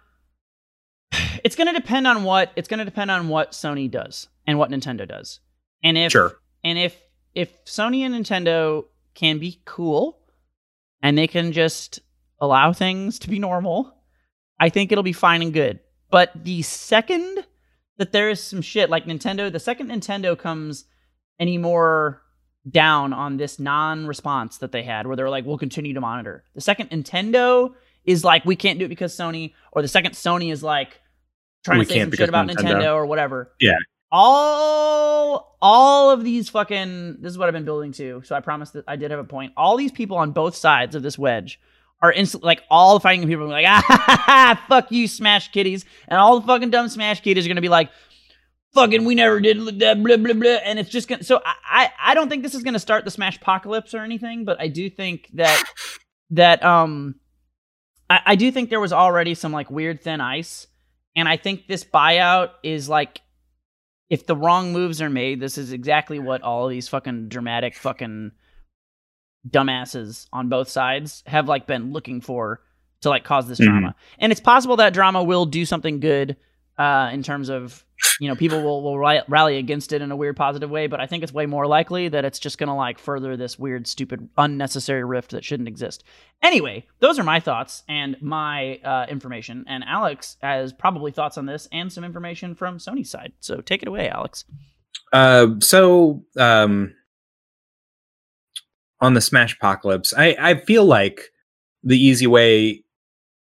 [1.44, 4.58] it's going to depend on what it's going to depend on what Sony does and
[4.58, 5.40] what Nintendo does.
[5.84, 6.36] And if Sure.
[6.64, 7.00] and if
[7.34, 10.20] if Sony and Nintendo can be cool
[11.02, 12.00] and they can just
[12.40, 13.96] allow things to be normal,
[14.62, 15.80] I think it'll be fine and good.
[16.12, 17.46] But the second
[17.98, 20.86] that there is some shit like Nintendo, the second Nintendo comes
[21.40, 22.22] any more
[22.70, 26.44] down on this non-response that they had where they're like we'll continue to monitor.
[26.54, 27.74] The second Nintendo
[28.06, 31.02] is like we can't do it because Sony or the second Sony is like
[31.66, 32.76] trying We to say some shit about Nintendo.
[32.76, 33.52] Nintendo or whatever.
[33.60, 33.78] Yeah.
[34.12, 38.22] All all of these fucking this is what I've been building to.
[38.26, 39.54] So I promise that I did have a point.
[39.58, 41.60] All these people on both sides of this wedge
[42.02, 46.20] are instant like all the fighting people are like ah fuck you smash kitties and
[46.20, 47.92] all the fucking dumb smash kitties are gonna be like
[48.74, 50.58] fucking we never did that blah blah blah.
[50.64, 53.12] And it's just gonna so I, I I don't think this is gonna start the
[53.12, 55.64] smash apocalypse or anything but I do think that
[56.32, 57.16] that um
[58.12, 60.68] I, I do think there was already some like weird thin ice.
[61.16, 63.22] And I think this buyout is like
[64.10, 67.76] if the wrong moves are made, this is exactly what all of these fucking dramatic
[67.76, 68.32] fucking
[69.50, 72.62] dumbasses on both sides have like been looking for
[73.02, 73.66] to like cause this Mhm.
[73.66, 73.96] drama.
[74.20, 76.38] And it's possible that drama will do something good
[76.78, 77.86] uh, in terms of
[78.20, 81.06] you know people will will rally against it in a weird positive way, but I
[81.06, 85.04] think it's way more likely that it's just gonna like further this weird, stupid, unnecessary
[85.04, 86.04] rift that shouldn't exist.
[86.42, 89.66] Anyway, those are my thoughts and my uh, information.
[89.68, 93.34] And Alex has probably thoughts on this and some information from Sony's side.
[93.40, 94.46] So take it away, Alex.
[95.14, 96.94] Uh, so um,
[99.02, 101.32] on the Smash Apocalypse, I, I feel like
[101.84, 102.84] the easy way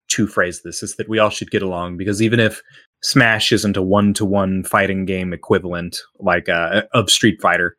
[0.08, 2.62] to phrase this is that we all should get along because even if
[3.02, 7.76] Smash isn't a one-to-one fighting game equivalent like uh, of Street Fighter,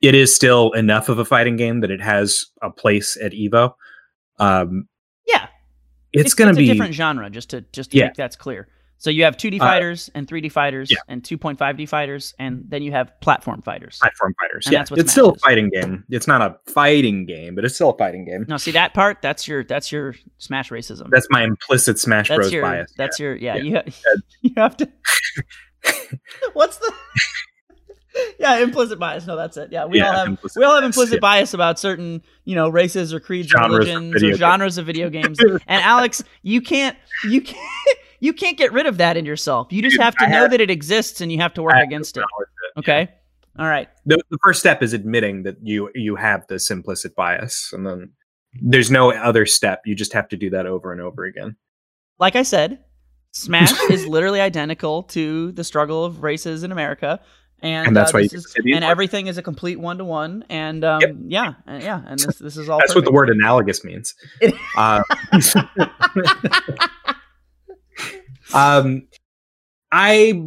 [0.00, 3.74] it is still enough of a fighting game that it has a place at Evo.
[4.38, 4.88] Um,
[5.26, 5.46] Yeah,
[6.12, 7.30] it's, going to be a different genre.
[7.30, 8.06] Just to just to Yeah.
[8.06, 8.68] make that's clear.
[9.04, 10.96] So you have 2D Uh, fighters and 3D fighters yeah.
[11.08, 13.98] and 2.5D fighters, and then you have platform fighters.
[13.98, 14.64] platform fighters.
[14.64, 16.04] And yeah, that's what it's still a fighting game.
[16.08, 18.46] It's not a fighting game, but it's still a fighting game.
[18.48, 19.20] No, see that part?
[19.20, 21.10] That's your that's your Smash racism.
[21.10, 22.52] That's my implicit Smash that's Bros.
[22.54, 22.94] your bias.
[22.96, 23.56] that's your yeah.
[23.56, 23.62] Yeah.
[23.62, 24.90] You ha- you have to.
[26.54, 26.90] What's the?
[28.38, 29.26] yeah, implicit bias.
[29.26, 29.68] No, that's it.
[29.70, 31.20] Yeah, we Yeah, all have implicit we all have bias, implicit yeah.
[31.20, 34.38] bias about certain you know races or creeds Genres religions or games.
[34.38, 35.38] genres of video games.
[35.40, 36.96] and Alex, you can't
[37.28, 39.72] you can't you can't get rid of that in yourself.
[39.72, 41.74] You just have to I know have- that it exists and you have to work
[41.74, 42.20] have to against it.
[42.20, 42.78] it.
[42.78, 43.08] Okay.
[43.58, 43.88] All right.
[44.04, 48.10] the, the first step is admitting that you you have this implicit bias and then
[48.60, 51.56] there's no other step you just have to do that over and over again
[52.18, 52.78] like I said,
[53.32, 57.18] Smash is literally identical to the struggle of races in America,
[57.60, 60.44] and, And that's uh, why is, to and everything is a complete one to one,
[60.48, 61.14] and um, Yep.
[61.26, 62.78] yeah, and yeah, and this this is all.
[62.78, 64.14] that's what the word analogous means
[64.76, 65.02] uh,
[68.54, 69.06] um
[69.92, 70.42] i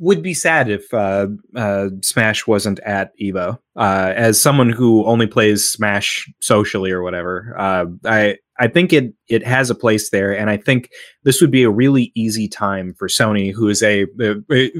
[0.00, 1.26] would be sad if uh,
[1.56, 7.54] uh, smash wasn't at evo uh, as someone who only plays smash socially or whatever
[7.58, 10.90] uh, i i think it it has a place there and i think
[11.24, 14.06] this would be a really easy time for Sony, who is a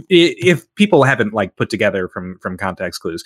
[0.09, 3.23] if people haven't like put together from from context clues,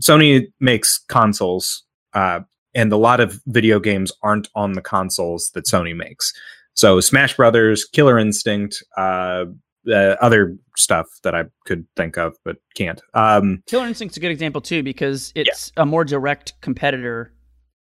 [0.00, 2.40] Sony makes consoles, uh,
[2.74, 6.32] and a lot of video games aren't on the consoles that Sony makes.
[6.76, 9.46] So Smash Brothers, Killer Instinct, uh,
[9.90, 13.00] uh, other stuff that I could think of but can't.
[13.14, 17.32] Um, Killer Instinct's a good example too because it's a more direct competitor.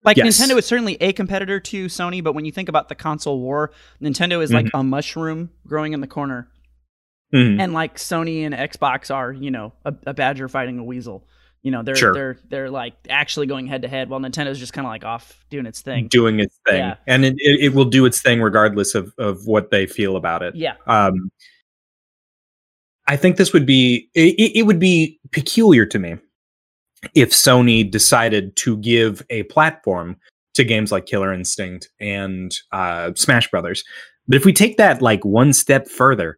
[0.03, 0.39] Like Yes.
[0.39, 3.71] Nintendo is certainly a competitor to Sony, but when you think about the console war,
[4.01, 4.77] Nintendo is like Mm-hmm.
[4.77, 6.47] a mushroom growing in the corner,
[7.33, 7.59] mhm.
[7.59, 11.27] and like Sony and Xbox are, you know, a, a badger fighting a weasel.
[11.63, 12.13] You know, they're Sure.
[12.13, 15.43] they're they're like actually going head to head, while Nintendo's just kind of like off
[15.49, 16.07] doing its thing.
[16.07, 16.95] doing its thing, Yeah.
[17.07, 20.43] and it, it, it will do its thing regardless of of what they feel about
[20.43, 20.55] it.
[20.55, 21.29] Yeah, um,
[23.07, 26.17] I think this would be it, it would be peculiar to me
[27.15, 30.17] if Sony decided to give a platform
[30.55, 33.83] to games like Killer Instinct and uh, Smash Brothers.
[34.27, 36.37] But if we take that like one step further,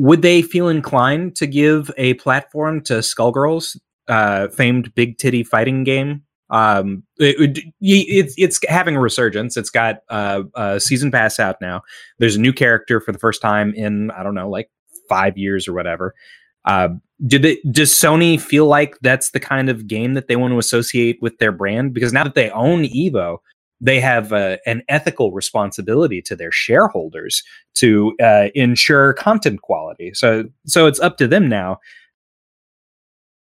[0.00, 3.76] would they feel inclined to give a platform to Skullgirls,
[4.08, 6.22] uh, famed big titty fighting game?
[6.48, 9.58] Um, it, y- it's it's having a resurgence.
[9.58, 11.82] It's got uh, a season pass out now.
[12.18, 14.70] There's a new character for the first time in I don't know, like
[15.06, 16.14] five years or whatever.
[16.64, 16.88] Uh,
[17.26, 17.58] did it?
[17.70, 21.36] Does Sony feel like that's the kind of game that they want to associate with
[21.36, 21.92] their brand?
[21.92, 23.36] Because now that they own Evo,
[23.80, 27.42] they have uh, an ethical responsibility to their shareholders
[27.74, 30.12] to uh, ensure content quality.
[30.14, 31.80] So, so it's up to them now.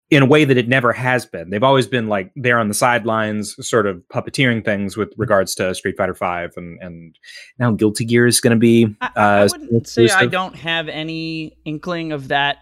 [0.09, 2.75] In a way that it never has been, they've always been like there on the
[2.75, 7.17] sidelines, sort of puppeteering things with regards to Street Fighter Five, and and
[7.57, 8.95] now Guilty Gear is going to be.
[9.01, 12.57] I, Uh, I wouldn't say I don't have any inkling of that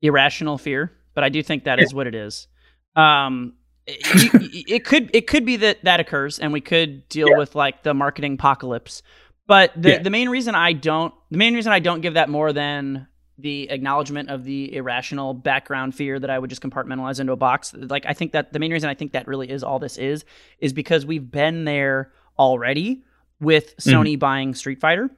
[0.00, 2.48] irrational fear, but I do think that is what it is.
[2.96, 3.54] Um,
[3.86, 7.38] it, could it could be that that occurs, and we could deal Yeah.
[7.38, 9.02] with like the marketing apocalypse.
[9.46, 9.98] But the Yeah.
[10.02, 13.08] the main reason I don't the main reason I don't give that more than
[13.38, 17.74] the acknowledgement of the irrational background fear that I would just compartmentalize into a box.
[17.74, 20.24] Like I think that the main reason I think that really is all this is
[20.58, 23.02] is because we've been there already
[23.40, 23.90] with Mm-hmm.
[23.90, 25.10] Sony buying Street Fighter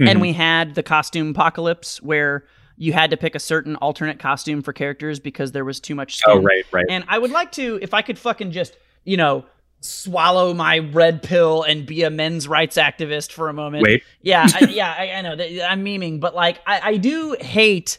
[0.00, 0.08] Mhm.
[0.08, 2.44] and we had the costume apocalypse where
[2.76, 6.20] you had to pick a certain alternate costume for characters because there was too much
[6.26, 6.38] oh, skin.
[6.38, 6.86] oh right, right.
[6.88, 9.44] And I would like to, if I could fucking just, you know,
[9.80, 13.82] swallow my red pill and be a men's rights activist for a moment.
[13.82, 17.36] Wait, Yeah, I, yeah, I, I know that I'm memeing, but like, I, I do
[17.38, 17.98] hate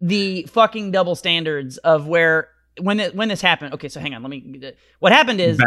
[0.00, 2.48] the fucking double standards of where
[2.80, 3.74] when it, when this happened.
[3.74, 4.72] Okay, so hang on, let me.
[4.98, 5.60] What happened is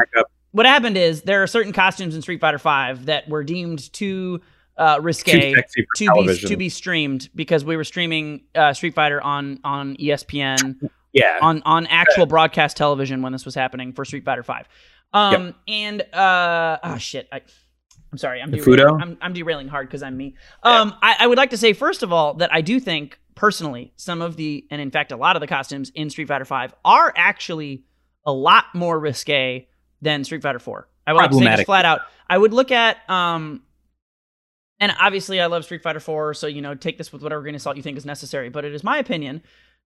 [0.51, 4.41] what happened is there are certain costumes in Street Fighter Five that were deemed too
[4.77, 5.53] uh, risque
[5.95, 10.89] to be to be streamed because we were streaming uh, Street Fighter on on ESPN
[11.13, 11.39] yeah.
[11.41, 14.67] on on actual broadcast television when this was happening for Street Fighter Five.
[15.13, 17.41] Um and uh oh shit I.
[18.11, 18.41] I'm sorry.
[18.41, 20.35] I'm derailing, I'm, I'm derailing hard because I'm me.
[20.63, 23.91] Um, I, I would like to say first of all that I do think personally
[23.97, 26.73] some of the and in fact a lot of the costumes in Street Fighter Five
[26.85, 27.83] are actually
[28.25, 29.67] a lot more risque
[30.01, 30.87] than Street Fighter Four.
[31.05, 32.01] I would like to say just flat out.
[32.29, 33.63] I would look at um,
[34.79, 37.55] and obviously I love Street Fighter Four, so you know take this with whatever grain
[37.55, 38.49] of salt you think is necessary.
[38.49, 39.41] But it is my opinion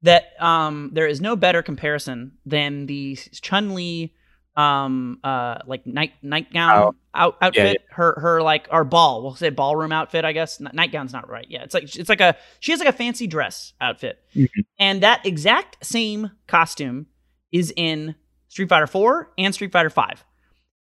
[0.01, 4.13] that um, there is no better comparison than the Chun Li
[4.57, 6.95] um uh like night nightgown Oh.
[7.13, 7.93] out, outfit yeah.
[7.95, 11.63] her her like our ball we'll say ballroom outfit i guess nightgown's not right yeah
[11.63, 14.47] it's like it's like a she has like a fancy dress outfit Mhm.
[14.79, 17.07] and that exact same costume
[17.51, 18.15] is in
[18.47, 20.23] street fighter 4 and street fighter 5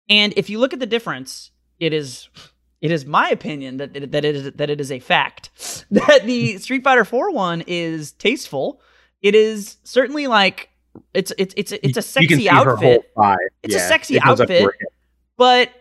[0.07, 2.29] and if you look at the difference it is
[2.81, 5.49] it is my opinion that it, that it is that it is a fact
[5.91, 8.81] that the street fighter 4 one is tasteful.
[9.21, 10.69] It is certainly like
[11.13, 13.11] it's it's it's it's a sexy outfit.
[13.63, 14.87] It's a sexy it goes up to outfit.
[15.37, 15.71] but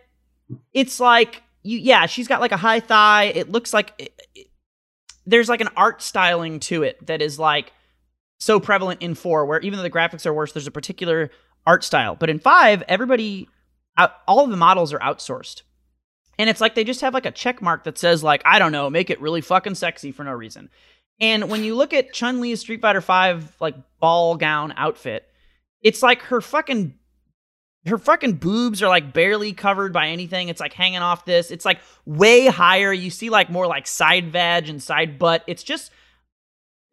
[0.73, 3.25] it's like you yeah she's got like a high thigh.
[3.25, 4.47] It looks like it, it-
[5.29, 7.73] there's like an art styling to it that is like
[8.39, 11.29] so prevalent in 4 where even though the graphics are worse there's a particular
[11.65, 12.15] art style.
[12.15, 13.49] But in 5 everybody
[13.97, 15.63] out, all of the models are outsourced
[16.39, 18.71] and it's like they just have like a check mark that says like i don't
[18.71, 20.69] know make it really fucking sexy for no reason
[21.19, 25.27] and when you look at chun li's street fighter 5 like ball gown outfit
[25.81, 26.93] it's like her fucking
[27.87, 30.49] her fucking boobs are like barely covered by anything.
[30.49, 31.51] It's like hanging off this.
[31.51, 32.93] It's like way higher.
[32.93, 35.43] You see like more like side vag and side butt.
[35.47, 35.91] It's just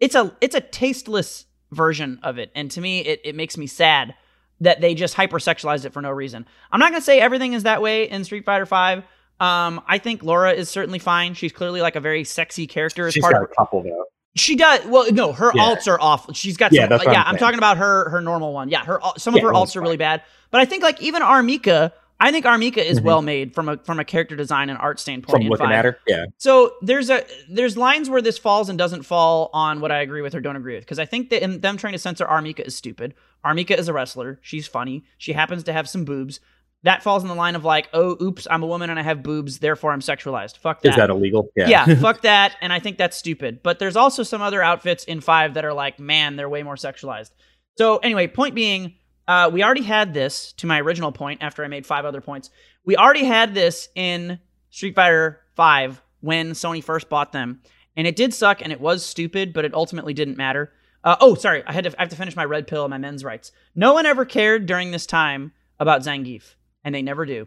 [0.00, 2.50] it's a it's a tasteless version of it.
[2.54, 4.14] And to me it, it makes me sad
[4.60, 6.46] that they just hypersexualized it for no reason.
[6.70, 9.02] I'm not gonna say everything is that way in Street Fighter 5.
[9.40, 11.34] Um, I think Laura is certainly fine.
[11.34, 13.06] She's clearly like a very sexy character.
[13.06, 14.04] as She's part got of a couple though.
[14.36, 14.84] she does.
[14.86, 15.62] Well, no, her Yeah.
[15.62, 16.34] alts are awful.
[16.34, 17.00] She's got Yeah, some.
[17.12, 18.68] yeah, I'm I'm, talking about her her normal one.
[18.68, 20.22] Yeah, her al- some of her alts are really bad.
[20.50, 21.42] But I think like even R.
[21.42, 22.56] Mika, I think R.
[22.56, 23.04] Mika is Mhm.
[23.04, 25.32] well made from a from a character design and art standpoint.
[25.32, 25.74] From in looking five.
[25.74, 26.26] at her, yeah.
[26.38, 30.22] So there's a there's lines where this falls and doesn't fall on what I agree
[30.22, 32.40] with or don't agree with because I think that in them trying to censor R.
[32.40, 33.14] Mika is stupid.
[33.42, 33.52] R.
[33.52, 34.38] Mika is a wrestler.
[34.42, 35.04] She's funny.
[35.18, 36.38] She happens to have some boobs.
[36.84, 39.22] That falls in the line of like, oh, oops, I'm a woman and I have
[39.22, 40.58] boobs, therefore I'm sexualized.
[40.58, 40.90] Fuck that.
[40.90, 41.50] Is that illegal?
[41.56, 41.68] Yeah.
[41.68, 42.56] Yeah, fuck that.
[42.60, 43.62] And I think that's stupid.
[43.62, 46.76] But there's also some other outfits in five that are like, man, they're way more
[46.76, 47.30] sexualized.
[47.76, 48.94] So anyway, point being,
[49.26, 52.50] uh, we already had this to my original point after I made five other points.
[52.84, 54.38] We already had this in
[54.70, 57.62] Street Fighter Five when Sony first bought them,
[57.96, 60.72] and it did suck and it was stupid, but it ultimately didn't matter.
[61.02, 62.98] Uh, oh, sorry, I had to I have to finish my red pill and my
[62.98, 63.52] men's rights.
[63.74, 66.54] No one ever cared during this time about Zangief,
[66.84, 67.46] and they never do.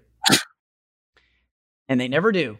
[1.89, 2.57] And they never do.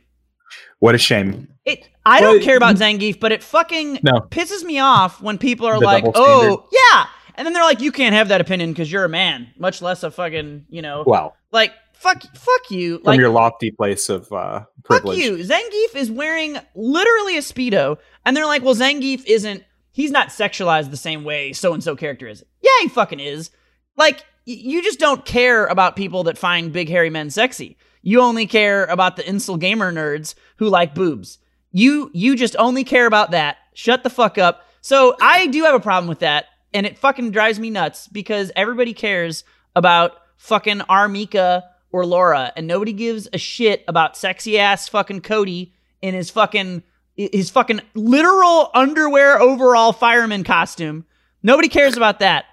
[0.80, 1.49] What a shame.
[1.65, 4.21] It I Well, don't care about Zangief, but it fucking No.
[4.30, 7.91] pisses me off when people are The like, "Oh, yeah," and then they're like, "You
[7.91, 11.36] can't have that opinion because you're a man," much less a fucking, you know, Well,
[11.51, 15.38] like fuck, fuck you, from like your lofty place of uh, fuck you.
[15.38, 19.63] Zangief is wearing literally a speedo, and they're like, "Well, Zangief isn't.
[19.91, 23.49] He's not sexualized the same way so and so character is." Yeah, he fucking is.
[23.97, 27.77] Like, y- you just don't care about people that find big hairy men sexy.
[28.01, 31.39] You only care about the incel gamer nerds who like boobs.
[31.71, 33.57] You you just only care about that.
[33.73, 34.65] Shut the fuck up.
[34.79, 38.51] So I do have a problem with that, and it fucking drives me nuts because
[38.55, 39.43] everybody cares
[39.75, 41.09] about fucking R.
[41.09, 46.29] Mika or Laura, and nobody gives a shit about sexy ass fucking Cody in his
[46.29, 46.83] fucking
[47.17, 51.05] his fucking literal underwear overall fireman costume.
[51.43, 52.45] Nobody cares about that.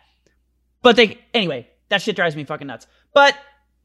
[0.83, 2.87] But they anyway, that shit drives me fucking nuts.
[3.15, 3.37] But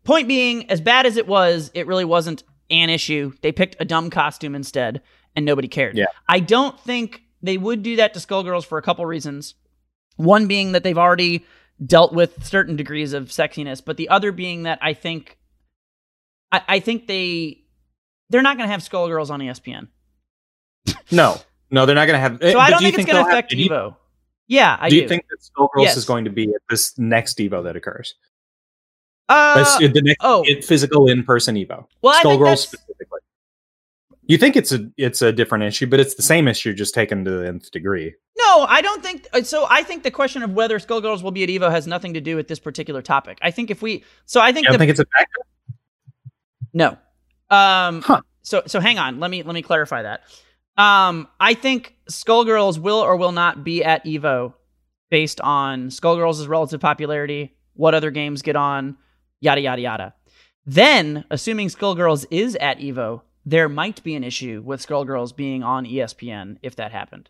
[0.03, 3.32] point being, as bad as it was, it really wasn't an issue.
[3.41, 5.01] They picked a dumb costume instead,
[5.36, 5.95] and nobody cared.
[5.95, 6.05] Yeah.
[6.28, 9.53] I don't think they would do that to Skullgirls for a couple reasons.
[10.18, 11.45] One being that they've already
[11.86, 15.38] dealt with certain degrees of sexiness, but the other being that I think
[16.51, 17.62] I, I think they
[18.30, 19.88] they're not gonna have Skullgirls on ESPN.
[21.12, 21.38] No,
[21.72, 22.38] no, they're not going to have.
[22.41, 23.95] So eh, I don't think it's gonna affect Do you, Evo.
[24.50, 25.02] Yeah, I do do.
[25.04, 25.95] you think that Skullgirls Yes.
[25.95, 28.16] is going to be at this next Evo that occurs?
[29.30, 30.43] uh, That's the next oh.
[30.64, 31.86] physical in-person Evo.
[32.02, 33.20] well, I Skullgirls specifically.
[34.24, 37.26] You think it's a it's a different issue, but it's the same issue, just taken
[37.26, 38.14] to the nth degree.
[38.38, 39.66] No, I don't think uh, so.
[39.70, 42.36] I think the question of whether Skullgirls will be at Evo has nothing to do
[42.36, 43.39] with this particular topic.
[43.41, 45.41] I think if we, so I think You think it's a factor?
[46.74, 46.89] no.
[47.50, 48.02] Um.
[48.02, 48.22] Huh.
[48.43, 49.20] So so hang on.
[49.20, 50.22] Let me let me clarify that.
[50.80, 51.28] Um.
[51.40, 54.54] I think Skullgirls will or will not be at Evo
[55.10, 58.98] based on Skullgirls' relative popularity, what other games get on,
[59.42, 60.14] yada yada yada.
[60.66, 65.86] Then, assuming Skullgirls is at Evo, there might be an issue with Skullgirls being on
[65.86, 67.30] ESPN if that happened.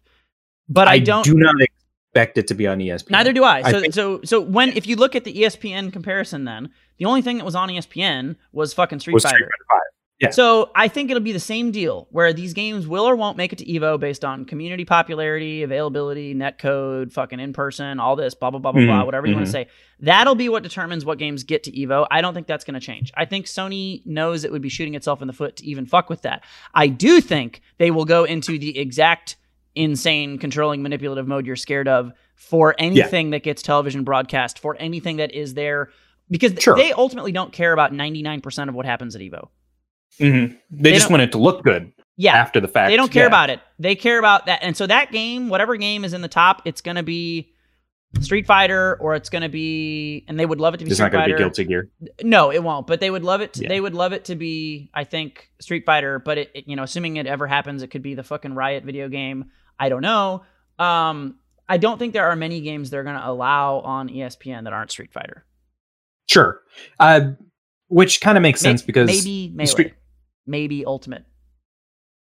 [0.68, 1.24] But I, I don't.
[1.24, 3.12] do not expect it to be on ESPN.
[3.12, 3.60] Neither do I.
[3.66, 7.06] I So think- so so when if you look at the ESPN comparison, then the
[7.06, 9.36] only thing that was on ESPN was fucking Street Was Fighter.
[9.38, 9.84] Street Fighter.
[10.20, 10.32] Yeah.
[10.32, 13.54] So I think it'll be the same deal where these games will or won't make
[13.54, 18.50] it to Evo based on community popularity, availability, netcode, fucking in person, all this, blah
[18.52, 19.48] blah blah blah blah, Mhm, whatever you want mhm.
[19.48, 19.68] to say.
[20.02, 22.06] That'll be what determines what games get to Evo.
[22.12, 23.12] I don't think that's going to change.
[23.16, 26.10] I think Sony knows it would be shooting itself in the foot to even fuck
[26.10, 26.44] with that.
[26.74, 29.38] I do think they will go into the exact
[29.76, 35.18] insane controlling manipulative mode you're scared of for anything that gets television broadcast, for anything
[35.18, 35.90] that is there
[36.30, 36.76] because Sure.
[36.76, 39.48] they ultimately don't care about 99% of what happens at Evo.
[40.20, 40.58] Mhm.
[40.72, 42.36] They, They just want it to look good Yeah.
[42.36, 42.90] after the fact.
[42.90, 43.28] They don't care Yeah.
[43.28, 43.60] about it.
[43.80, 44.60] They care about that.
[44.62, 47.54] And so that game, whatever game is in the top, it's going to be
[48.22, 50.98] Street Fighter or it's going to be and they would love it to be It's
[50.98, 51.90] Street not going to be Guilty Gear.
[52.24, 52.88] No, it won't.
[52.88, 53.54] But they would love it.
[53.54, 53.70] To, Yeah.
[53.70, 56.18] They would love it to be, I think, Street Fighter.
[56.20, 58.84] But it, it- you know, assuming it ever happens, it could be the fucking Riot
[58.84, 59.46] video game.
[59.80, 60.44] I don't know.
[60.80, 61.36] Um,
[61.70, 64.90] I don't think there are many games they're going to allow on ESPN that aren't
[64.92, 65.46] Street Fighter.
[66.28, 66.62] Sure.
[67.00, 67.32] Uh,
[67.90, 69.94] which kind of makes sense because maybe melee, Street-
[70.50, 71.24] maybe Ultimate.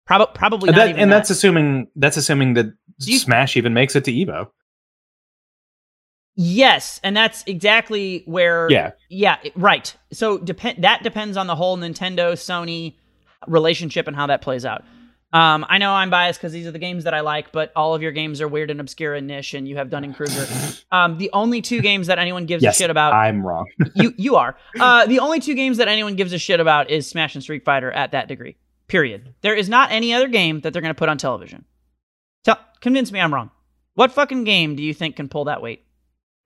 [0.05, 1.17] Prob- probably Uh, not that- even and that.
[1.17, 2.67] that's assuming that's assuming that
[2.99, 4.47] you- Smash even makes it to Evo.
[6.35, 8.67] Yes, and that's exactly where.
[8.69, 8.91] Yeah.
[9.09, 9.37] Yeah.
[9.55, 9.95] Right.
[10.13, 10.83] So depend.
[10.83, 12.95] That depends on the whole Nintendo Sony
[13.47, 14.83] relationship and how that plays out.
[15.33, 17.93] Um, I know I'm biased because these are the games that I like, but all
[17.93, 20.45] of your games are weird and obscure and niche, and you have Dunning Kruger.
[20.89, 23.65] Um, the only two games that anyone gives Yes, a shit about, I'm wrong.
[23.95, 24.55] you you are.
[24.79, 27.65] Uh, the only two games that anyone gives a shit about is Smash and Street
[27.65, 28.55] Fighter at that degree.
[28.87, 29.33] Period.
[29.41, 31.65] There is not any other game that they're going to put on television.
[32.45, 33.51] Tell, convince me I'm wrong.
[33.95, 35.83] What fucking game do you think can pull that weight?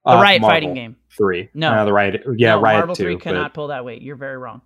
[0.06, 0.96] The Uh, Riot Marvel fighting game.
[1.16, 1.50] Three.
[1.54, 1.72] No.
[1.72, 2.24] Uh, the Riot.
[2.36, 3.04] Yeah, No, Riot Marvel two.
[3.04, 4.02] 3 but- cannot pull that weight.
[4.02, 4.62] You're very wrong.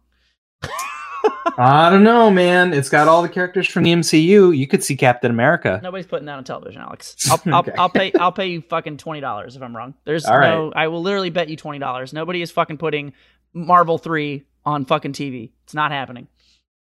[1.58, 2.74] I don't know, man.
[2.74, 4.56] It's got all the characters from the MCU.
[4.58, 5.80] You could see Captain America.
[5.82, 7.16] Nobody's putting that on television, Alex.
[7.32, 7.72] I'll, I'll, Okay.
[7.78, 8.12] I'll pay.
[8.20, 9.94] I'll pay you fucking twenty dollars if I'm wrong.
[10.06, 10.74] There's All no.
[10.76, 12.12] I will literally bet you twenty dollars.
[12.14, 13.14] Nobody is fucking putting
[13.54, 15.52] Marvel three on fucking TV.
[15.64, 16.28] It's not happening.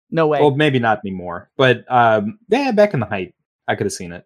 [0.09, 0.39] No way.
[0.39, 3.33] Well, maybe not anymore, but um, yeah, back in the height,
[3.67, 4.25] I could have seen it.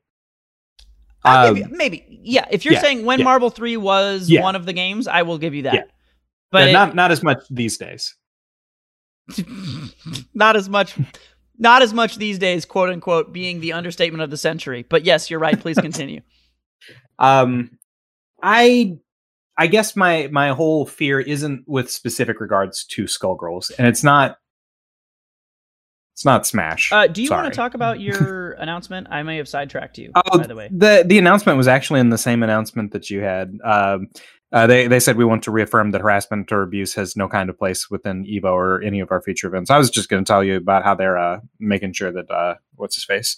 [1.24, 2.06] Um, give you- maybe.
[2.24, 2.46] Yeah.
[2.52, 3.26] If you're yeah, saying when yeah.
[3.26, 4.42] Marvel three was Yeah.
[4.42, 5.90] one of the games, I will give you that.
[6.52, 8.16] But it- not not as much these days.
[10.34, 10.96] not as much.
[11.58, 14.86] Not as much these days, quote unquote, being the understatement of the century.
[14.90, 15.60] But yes, you're right.
[15.60, 16.22] Please continue.
[17.18, 17.80] Um,
[18.44, 18.98] I
[19.58, 24.38] I guess my my whole fear isn't with specific regards to Skullgirls, and it's not
[26.14, 26.92] it's not Smash.
[26.92, 29.08] Uh, do you want to talk about your announcement?
[29.10, 30.68] I may have sidetracked you, Oh, by the way.
[30.72, 33.58] the the announcement was actually in the same announcement that you had.
[33.64, 34.08] Um,
[34.52, 37.50] uh, they they said we want to reaffirm that harassment or abuse has no kind
[37.50, 39.70] of place within Evo or any of our future events.
[39.70, 42.56] I was just going to tell you about how they're uh, making sure that uh,
[42.76, 43.38] what's his face.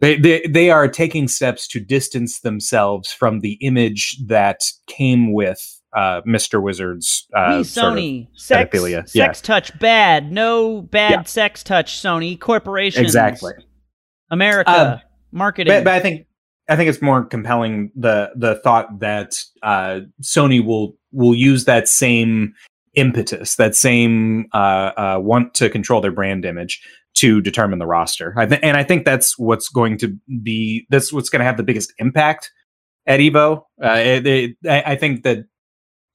[0.00, 5.60] They, they they are taking steps to distance themselves from the image that came with
[5.94, 6.62] uh, Mr.
[6.62, 9.32] Wizard's uh, sort of- Sony sex pedophilia, sex yeah.
[9.32, 11.22] touch bad no bad Yeah.
[11.24, 13.52] sex touch Sony corporations exactly.
[14.30, 15.00] America Um,
[15.32, 16.26] marketing But, but I think
[16.70, 21.88] I think it's more compelling the the thought that uh, Sony will will use that
[21.88, 22.54] same
[22.94, 26.80] impetus, that same uh, uh, want to control their brand image
[27.14, 28.34] to determine the roster.
[28.36, 31.56] I th- and I think that's what's going to be that's what's going to have
[31.56, 32.52] the biggest impact
[33.04, 33.64] at Evo.
[33.82, 35.46] Uh, it, it, I I think that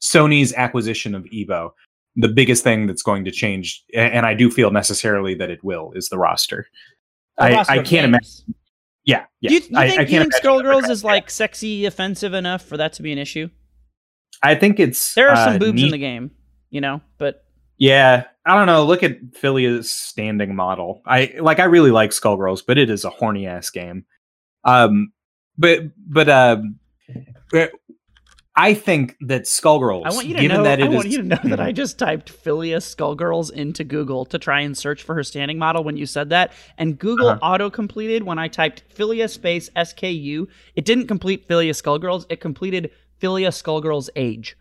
[0.02, 1.72] Sony's acquisition of Evo.
[2.16, 5.92] The biggest thing that's going to change, and I do feel necessarily that it will,
[5.96, 6.66] is the roster.
[7.38, 8.56] The I, roster I of can't imagine.
[9.06, 9.52] Yeah, yeah.
[9.52, 12.64] you, you I, think, I do can't you think Skullgirls is like sexy offensive enough
[12.64, 13.50] for that to be an issue
[14.42, 16.32] I think it's there are some uh, boobs in the game
[16.70, 17.46] you know but
[17.78, 18.86] Yeah, I don't know.
[18.86, 21.02] Look at Filia's standing model.
[21.06, 21.60] I like.
[21.60, 24.06] I really like Skullgirls, but it is a horny ass game.
[24.64, 25.12] Um,
[25.58, 26.80] but but um,
[27.52, 27.72] but
[28.58, 30.04] I think that Skullgirls.
[30.06, 31.74] I want you to given know that I want is- you to know that I
[31.74, 35.98] just typed Filia Skullgirls into Google to try and search for her standing model when
[35.98, 37.40] you said that and Google Uh-huh.
[37.42, 42.92] auto completed when I typed Filia space SKU it didn't complete Filia Skullgirls it completed
[43.20, 44.56] Filia Skullgirls age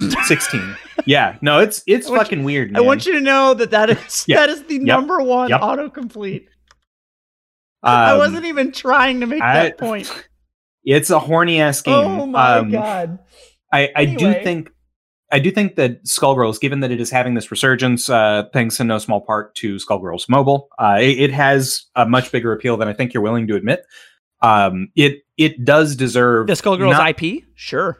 [0.24, 0.74] sixteen.
[1.06, 2.76] yeah, no, it's it's I fucking weird.
[2.76, 4.36] I want you to know that that is Yeah.
[4.40, 5.60] that is the number one Yep.
[5.60, 6.46] autocomplete.
[7.82, 10.10] I Um, wasn't even trying to make I- that point.
[10.84, 11.94] It's a horny ass game.
[11.94, 13.18] Oh my Um, god!
[13.72, 14.70] I, I do think
[15.32, 18.86] I do think that Skullgirls, given that it is having this resurgence, uh, thanks in
[18.88, 22.88] no small part to Skullgirls Mobile, uh, it, it has a much bigger appeal than
[22.88, 23.84] I think you're willing to admit.
[24.42, 27.98] Um, it it does deserve The Skullgirls not- IP, sure.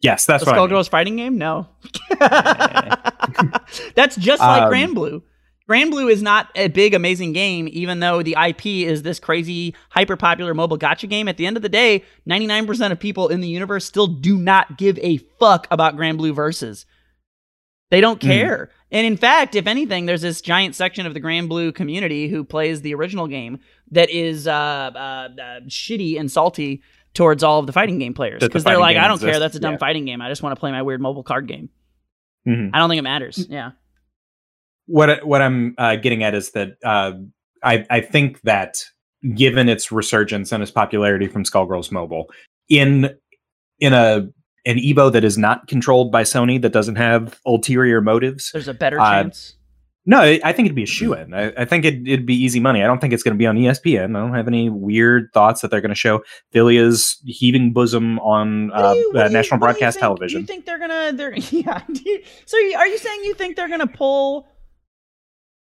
[0.00, 0.70] Yes, that's the what I mean.
[0.70, 1.66] Skullgirls fighting game, no.
[3.94, 5.22] That's just like Um, Granblue.
[5.68, 10.16] Granblue is not a big, amazing game, even though the IP is this crazy, hyper
[10.16, 11.28] popular mobile gacha game.
[11.28, 14.78] At the end of the day, 99% of people in the universe still do not
[14.78, 16.86] give a fuck about Granblue Versus.
[17.90, 18.66] They don't care.
[18.66, 18.68] Mm.
[18.90, 22.80] And in fact, if anything, there's this giant section of the Granblue community who plays
[22.80, 23.60] the original game
[23.90, 28.40] that is uh, uh, uh, shitty and salty towards all of the fighting game players
[28.40, 29.32] because the they're like, I don't exists.
[29.32, 29.40] care.
[29.40, 29.78] That's a dumb yeah.
[29.78, 30.22] fighting game.
[30.22, 31.68] I just want to play my weird mobile card game.
[32.46, 32.74] Mm-hmm.
[32.74, 33.46] I don't think it matters.
[33.50, 33.72] Yeah
[34.88, 37.12] what what I'm uh, getting at is that uh,
[37.62, 38.82] I I think that
[39.34, 42.26] given its resurgence and its popularity from Skullgirls Mobile
[42.68, 43.10] in
[43.78, 44.28] in a
[44.66, 48.50] an Evo that is not controlled by Sony that doesn't have ulterior motives.
[48.52, 49.54] There's a better uh, chance.
[50.04, 51.34] No, I think it'd be a shoe in.
[51.34, 52.82] I, I, think it, would be easy money.
[52.82, 54.16] I don't think it's going to be on ESPN.
[54.16, 58.72] I don't have any weird thoughts that they're going to show Filia's heaving bosom on
[58.72, 60.38] uh, you, uh, national broadcast television.
[60.38, 61.12] Do you think they're gonna?
[61.12, 61.82] They're yeah.
[61.88, 64.48] You, so are you saying you think they're gonna pull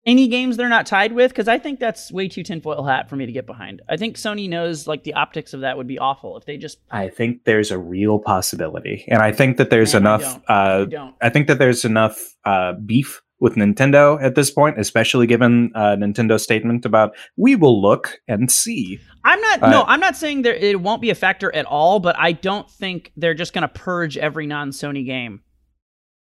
[0.05, 3.17] any games they're not tied with because I think that's way too tinfoil hat for
[3.17, 3.83] me to get behind.
[3.89, 6.79] I think Sony knows like the optics of that would be awful if they just.
[6.91, 10.41] I think there's a real possibility, and I think that there's Man, enough.
[10.49, 10.53] I.
[10.53, 15.27] Uh, I, I think that there's enough uh, beef with Nintendo at this point, especially
[15.27, 19.01] given uh, Nintendo's statement about we will look and see.
[19.25, 19.63] I'm not.
[19.63, 22.33] Uh, no, I'm not saying there it won't be a factor at all, but I
[22.33, 25.43] don't think they're just going to purge every non-Sony game.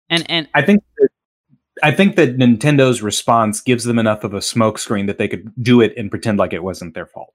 [0.10, 0.84] And and I think
[1.84, 5.82] I think that Nintendo's response gives them enough of a smokescreen that they could do
[5.82, 7.34] it and pretend like it wasn't their fault.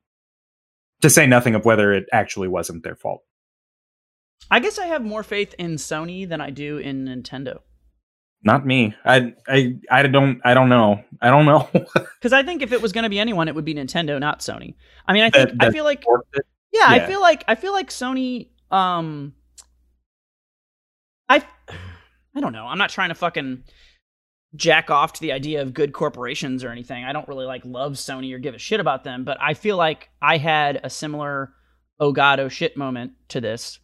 [1.02, 3.22] To say nothing of whether it actually wasn't their fault.
[4.50, 7.58] I guess I have more faith in Sony than I do in Nintendo.
[8.44, 8.94] Not me.
[9.04, 11.02] I I I don't I don't know.
[11.20, 11.68] I don't know.
[12.20, 14.40] Cuz I think if it was going to be anyone it would be Nintendo, not
[14.40, 14.74] Sony.
[15.06, 16.40] I mean, I think that, I feel like yeah,
[16.72, 19.34] yeah, I feel like I feel like Sony um
[21.28, 21.44] I
[22.34, 22.66] I don't know.
[22.66, 23.62] I'm not trying to fucking
[24.54, 27.04] jack off to the idea of good corporations or anything.
[27.04, 29.76] I don't really like love Sony or give a shit about them, but I feel
[29.76, 31.52] like I had a similar
[31.98, 33.78] oh god oh shit moment to this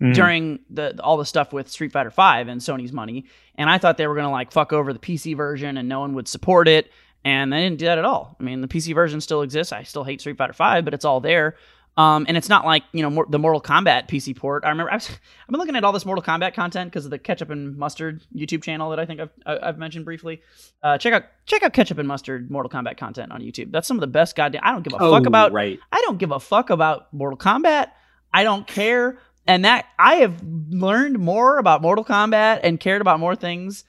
[0.00, 0.12] mm-hmm.
[0.12, 3.26] during the all the stuff with Street Fighter 5 and Sony's money,
[3.56, 6.00] and I thought they were going to like fuck over the PC version and no
[6.00, 6.90] one would support it,
[7.24, 8.36] and they didn't do that at all.
[8.38, 9.72] I mean, the PC version still exists.
[9.72, 11.56] I still hate Street Fighter 5, but it's all there.
[11.96, 14.64] Um, and it's not like you know more, the Mortal Kombat PC port.
[14.64, 17.18] I remember I have been looking at all this Mortal Kombat content because of the
[17.18, 20.40] Ketchup and Mustard YouTube channel that I think I've, I've mentioned briefly.
[20.82, 23.72] Uh, check out check out Ketchup and Mustard Mortal Kombat content on YouTube.
[23.72, 24.62] That's some of the best goddamn.
[24.64, 25.52] I don't give a oh, fuck about.
[25.52, 25.78] Right.
[25.92, 27.88] I don't give a fuck about Mortal Kombat.
[28.32, 29.18] I don't care.
[29.46, 33.84] And that I have learned more about Mortal Kombat and cared about more things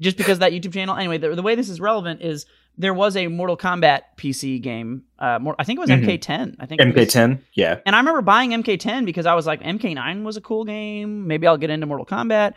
[0.00, 0.96] just because that YouTube channel.
[0.96, 2.46] Anyway, the, the way this is relevant is
[2.78, 5.02] there was a Mortal Kombat PC game.
[5.18, 6.08] Uh, more, I think it was mm-hmm.
[6.08, 6.56] MK10.
[6.60, 7.40] I think MK10.
[7.52, 7.80] Yeah.
[7.84, 11.26] And I remember buying MK10 because I was like, MK9 was a cool game.
[11.26, 12.54] Maybe I'll get into Mortal Kombat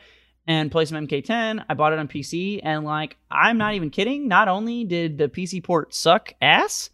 [0.48, 1.66] and play some MK10.
[1.68, 4.28] I bought it on PC, and like, I'm not even kidding.
[4.28, 6.92] Not only did the PC port suck ass,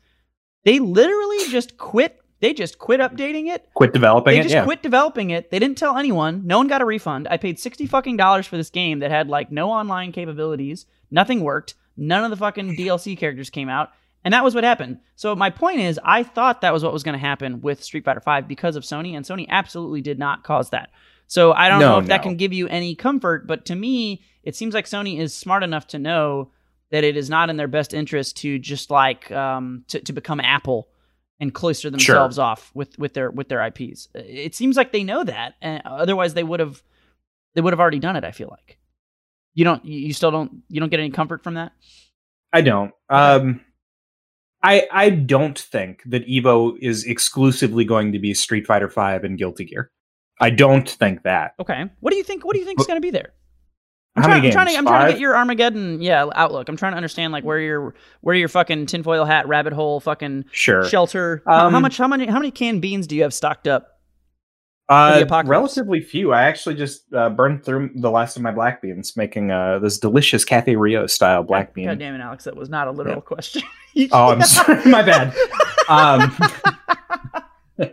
[0.64, 2.20] they literally just quit.
[2.40, 3.68] They just quit updating it.
[3.74, 4.44] Quit developing they it.
[4.44, 4.64] They just yeah.
[4.64, 5.50] quit developing it.
[5.50, 6.46] They didn't tell anyone.
[6.46, 7.28] No one got a refund.
[7.30, 10.86] I paid sixty fucking dollars for this game that had like no online capabilities.
[11.10, 11.76] Nothing worked.
[11.98, 13.90] None of the fucking DLC characters came out.
[14.24, 15.00] And that was what happened.
[15.16, 18.04] So my point is, I thought that was what was going to happen with Street
[18.04, 20.90] Fighter V because of Sony, and Sony absolutely did not cause that.
[21.28, 22.10] So I don't no, know if no.
[22.10, 25.64] that can give you any comfort, but to me, it seems like Sony is smart
[25.64, 26.52] enough to know
[26.90, 30.40] that it is not in their best interest to just like um, to, to become
[30.40, 30.90] Apple
[31.40, 32.44] and cloister themselves sure.
[32.44, 34.08] off with, with their with their IPs.
[34.16, 36.82] It seems like they know that, and otherwise they would have
[37.54, 38.24] they would have already done it.
[38.24, 38.77] I feel like.
[39.58, 39.84] You don't.
[39.84, 40.62] You still don't.
[40.70, 41.72] You don't get any comfort from that.
[42.54, 42.92] I don't.
[43.10, 43.62] Um,
[44.62, 49.36] I I don't think that Evo is exclusively going to be Street Fighter Five and
[49.36, 49.90] Guilty Gear.
[50.40, 51.56] I don't think that.
[51.60, 51.86] Okay.
[52.02, 52.46] What do you think?
[52.46, 53.34] What do you think is going to be there?
[54.16, 54.56] I'm, How trying, many games?
[54.56, 56.70] I'm, trying to, I'm trying to get your Armageddon, yeah, outlook.
[56.70, 60.46] I'm trying to understand like where your where your fucking tinfoil hat, rabbit hole, fucking
[60.52, 61.42] sure shelter.
[61.48, 61.98] Um, how much?
[61.98, 62.28] How many?
[62.28, 63.97] How many canned beans do you have stocked up?
[64.90, 66.32] Uh, relatively few.
[66.32, 70.00] I actually just uh, burned through the last of my black beans, making uh, this
[70.00, 71.88] delicious Cafe Rio style black bean.
[71.88, 72.46] God damn it, Alex!
[72.46, 73.22] That was not a literal yeah.
[73.22, 73.64] question.
[74.14, 74.86] oh, I'm sorry.
[74.90, 75.36] My bad.
[75.90, 76.38] Um,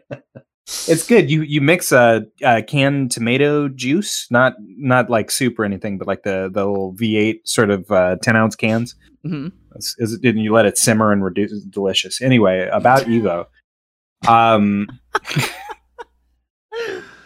[0.67, 1.29] it's good.
[1.29, 6.07] You you mix a, a, canned tomato juice, not not like soup or anything, but
[6.07, 8.95] like the the little V8 sort of uh, ten ounce cans.
[9.27, 9.49] Mm-hmm.
[9.75, 11.51] Is, is, and you let it simmer and reduce.
[11.51, 12.23] It's delicious.
[12.23, 13.47] Anyway, about Evo.
[14.29, 14.87] Um.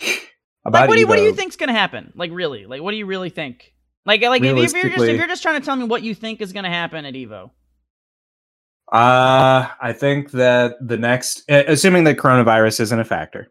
[0.71, 2.13] Like, what do you, what do you think's gonna happen?
[2.15, 2.67] Like really?
[2.67, 3.73] Like what do you really think?
[4.05, 6.15] Like like if, if you're just if you're just trying to tell me what you
[6.15, 7.51] think is gonna happen at Evo.
[8.93, 13.51] Uh I think that the next assuming that coronavirus isn't a factor,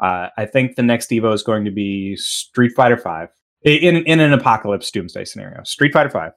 [0.00, 3.28] uh, I think the next Evo is going to be Street Fighter Five
[3.62, 5.62] in in an apocalypse doomsday scenario.
[5.64, 6.32] Street Fighter Five,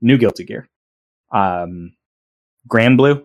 [0.00, 0.68] new Guilty Gear,
[1.32, 1.92] um,
[2.68, 3.24] Granblue,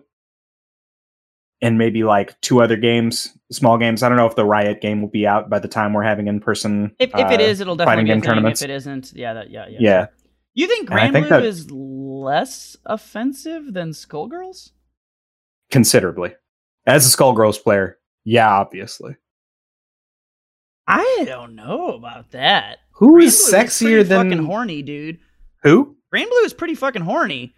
[1.60, 4.02] and maybe like two other games, small games.
[4.02, 6.28] I don't know if the Riot game will be out by the time we're having
[6.28, 6.94] in person.
[6.98, 8.28] If, if it uh, is, it'll definitely be a game thing.
[8.30, 8.62] tournaments.
[8.62, 9.78] If it isn't, yeah, that, yeah, yeah.
[9.80, 10.06] Yeah,
[10.54, 14.70] You think Grand think Blue that- is less offensive than Skullgirls?
[15.70, 16.34] considerably.
[16.86, 19.16] As a Skullgirls player, yeah, obviously.
[20.86, 22.78] I don't know about that.
[22.92, 25.18] Who Grand is Blue sexier pretty than fucking horny, dude?
[25.62, 25.96] who?
[26.14, 27.54] Granblue is pretty fucking horny.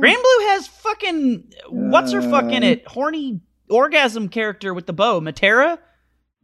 [0.22, 2.66] Blue has fucking what's her fucking Uh.
[2.66, 5.78] it horny orgasm character with the bow, Matera.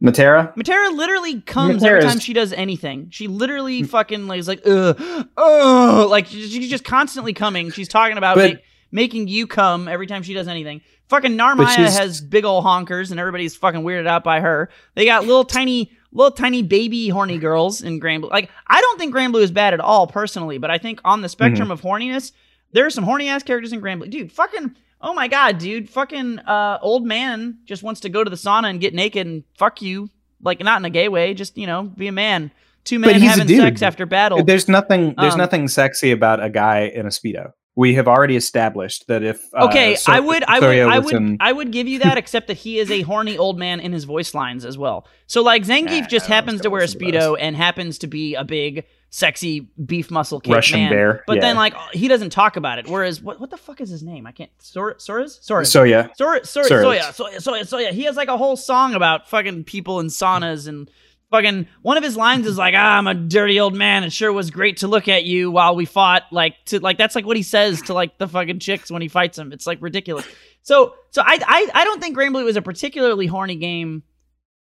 [0.03, 0.53] Matera?
[0.55, 3.07] Matera literally comes every time she does anything.
[3.11, 4.99] She literally fucking like is like ugh,
[5.37, 7.71] ugh, like she's just constantly coming.
[7.71, 8.59] She's talking about But- make-
[8.91, 10.81] making you come every time she does anything.
[11.09, 14.69] Fucking Narmaya has big old honkers, and everybody's fucking weirded out by her.
[14.95, 18.29] They got little tiny, little tiny baby horny girls in Granblue.
[18.31, 21.29] Like I don't think Granblue is bad at all personally, but I think on the
[21.29, 22.31] spectrum of horniness,
[22.75, 24.09] there are some horny ass characters in Granblue.
[24.09, 24.75] Dude, fucking.
[25.01, 25.89] Oh my god, dude!
[25.89, 29.43] Fucking uh, old man just wants to go to the sauna and get naked and
[29.57, 30.09] fuck you,
[30.41, 32.51] like not in a gay way, just you know, be a man.
[32.83, 34.43] Two men having sex after battle.
[34.43, 37.51] There's nothing there's Um, nothing sexy about a guy in a speedo.
[37.77, 41.13] We have already established that if uh, Okay, So- I would, I would, I would,
[41.13, 43.91] in- I would give you that, except that he is a horny old man in
[43.91, 45.05] his voice lines as well.
[45.27, 47.97] So like Zangief Nah, just happens to wear a going for the speedo and happens
[47.99, 50.89] to be a big, sexy beef muscle cake Russian man.
[50.91, 52.87] bear, But then like he doesn't talk about it.
[52.87, 54.25] Whereas what, what the fuck is his name?
[54.25, 54.51] I can't.
[54.59, 55.39] Sor- Soras?
[55.41, 55.67] Soras.
[55.67, 56.07] so yeah.
[56.19, 56.81] Soya, Soya, Soras.
[56.81, 57.91] Soya, Soya, Soya, Soya.
[57.91, 60.89] He has like a whole song about fucking people in saunas and
[61.35, 61.67] fucking.
[61.81, 64.03] One of his lines is like, ah, "I'm a dirty old man.
[64.03, 67.15] It sure was great to look at you while we fought." Like to like that's
[67.15, 69.51] like what he says to like the fucking chicks when he fights them.
[69.51, 70.25] It's like ridiculous.
[70.61, 74.03] So so I I I don't think Granblue is a particularly horny game.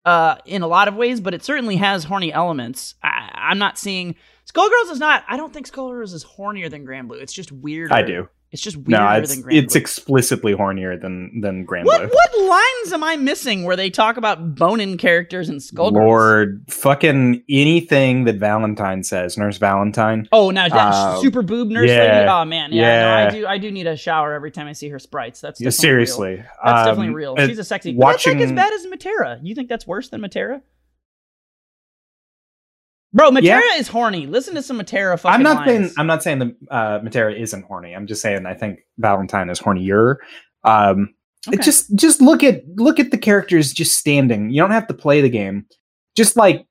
[0.06, 2.96] Uh, in a lot of ways, but it certainly has horny elements.
[3.04, 4.16] I, I'm not seeing
[4.52, 5.24] Skullgirls is not.
[5.28, 7.22] I don't think Skullgirls is hornier than Granblue.
[7.22, 7.94] It's just weirder.
[7.94, 8.30] I do.
[8.52, 12.92] It's just weirder No, it's than it's explicitly hornier than than Grand What what lines
[12.94, 15.92] am I missing where they talk about boning characters and Skullgirls?
[15.94, 20.28] Lord, fucking anything that Valentine says, Nurse Valentine.
[20.32, 22.28] Oh, now that Um, super boob nurse yeah, lady.
[22.28, 23.46] Oh man, yeah, no, I do.
[23.48, 25.42] I do need a shower every time I see her sprites.
[25.42, 26.06] That's Yeah, definitely real.
[26.08, 27.36] seriously, That's Um, definitely real.
[27.38, 27.94] uh, She's a sexy.
[27.94, 29.40] But that's like as bad as Matera.
[29.44, 30.62] You think that's worse than Matera?
[33.14, 33.76] Bro, Matera Yeah.
[33.78, 34.28] is horny.
[34.28, 35.94] Listen to some Matera fucking I'm not saying lines.
[35.98, 37.94] I'm not saying that uh, Matera isn't horny.
[37.96, 40.16] I'm just saying I think Valentine is hornier.
[40.64, 41.14] Um,
[41.48, 41.58] Okay.
[41.64, 44.50] just just look at look at the characters just standing.
[44.50, 45.66] You don't have to play the game.
[46.18, 46.68] Just like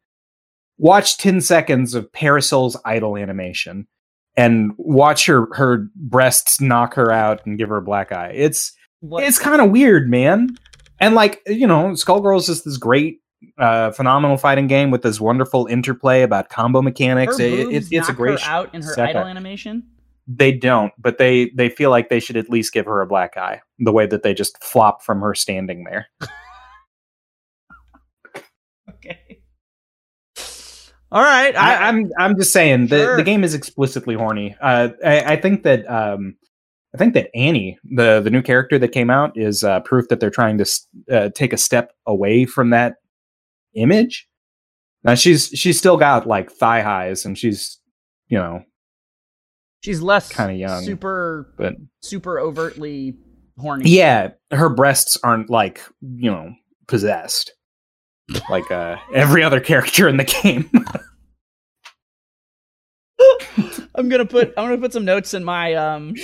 [0.76, 3.86] watch 10 seconds of Parasol's idle animation
[4.36, 8.30] and watch her her breasts knock her out and give her a black eye.
[8.34, 10.51] It's What- it's kind of weird, man.
[11.01, 13.20] And like, you know, Skullgirls is this great
[13.59, 17.39] uh phenomenal fighting game with this wonderful interplay about combo mechanics.
[17.39, 19.16] It- it- it's a great her out in her second.
[19.18, 19.84] idle animation.
[20.26, 23.36] they don't, but they they feel like they should at least give her a black
[23.36, 23.61] eye.
[23.78, 26.07] The way that they just flop from her standing there.
[28.89, 29.41] Okay.
[31.11, 31.55] All right.
[31.57, 33.16] I, I, I'm I'm just saying the Sure.
[33.16, 34.57] the game is explicitly horny.
[34.61, 36.36] Uh, I, I think that um,
[36.95, 40.20] I think that Annie, the the new character that came out, is uh, proof that
[40.20, 40.66] they're trying to
[41.11, 42.97] uh, take a step away from that
[43.75, 44.29] image.
[45.05, 47.79] Now she's she's still got like thigh highs, and she's
[48.29, 48.62] you know,
[49.81, 53.16] she's less kinda young, super but super overtly
[53.59, 53.89] horny.
[53.91, 56.53] yeah, her breasts aren't like you know
[56.87, 57.53] possessed
[58.51, 60.71] like uh, every other character in the game.
[63.95, 66.14] I'm gonna put I'm gonna put some notes in my um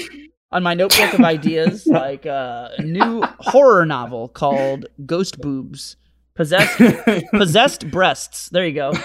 [0.53, 5.97] on my notebook of ideas, like uh, a new horror novel called Ghost Boobs,
[6.35, 6.81] possessed
[7.33, 8.49] possessed breasts.
[8.51, 8.93] There you go.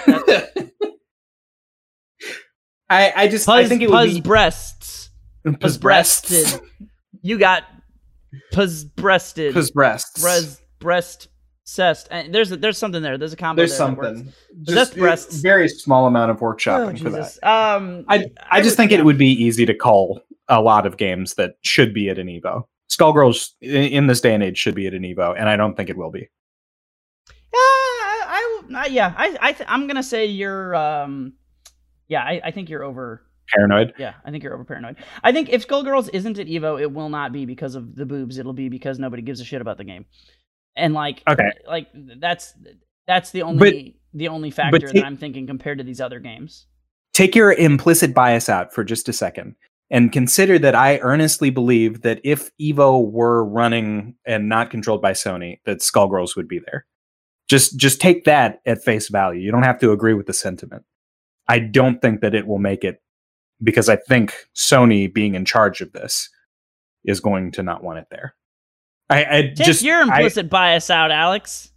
[2.89, 5.09] I I just Puzz, I think it puzz would be breasts.
[5.45, 6.61] Puzz breasted.
[7.21, 7.63] You got
[8.53, 9.53] puzz breasted.
[9.53, 10.21] Puzz breasts.
[10.21, 11.27] Breast breast
[11.65, 12.07] cest.
[12.11, 13.17] And there's a, there's something there.
[13.17, 13.61] There's a combo.
[13.61, 14.33] There's there something.
[14.63, 15.37] Just breasts.
[15.37, 17.37] Very small amount of Oh, workshopping for that.
[17.43, 18.99] Um, I I just think yeah.
[18.99, 22.27] it would be easy to call a lot of games that should be at an
[22.27, 22.63] Evo.
[22.89, 25.89] Skullgirls in this day and age should be at an Evo, and I don't think
[25.89, 26.27] it will be.
[28.69, 31.33] Yeah, I, I, I yeah, I, I, th- I'm gonna say you're, um,
[32.07, 33.23] yeah, I, I think you're over.
[33.55, 33.93] Paranoid.
[33.97, 34.97] Yeah, I think you're over paranoid.
[35.23, 38.37] I think if Skullgirls isn't at Evo, it will not be because of the boobs.
[38.37, 40.05] It'll be because nobody gives a shit about the game.
[40.75, 41.49] And like, Okay.
[41.67, 41.87] like
[42.19, 42.53] that's
[43.07, 46.67] that's the only the only factor ta- that I'm thinking compared to these other games.
[47.13, 49.55] Take your implicit bias out for just a second
[49.89, 55.13] and consider that I earnestly believe that if Evo were running and not controlled by
[55.13, 56.85] Sony, that Skullgirls would be there.
[57.49, 59.41] Just just take that at face value.
[59.41, 60.83] You don't have to agree with the sentiment.
[61.47, 63.01] I don't think that it will make it
[63.61, 66.29] because I think Sony being in charge of this
[67.03, 68.35] is going to not want it there.
[69.09, 71.71] I, I Take just your I- implicit bias out, Alex.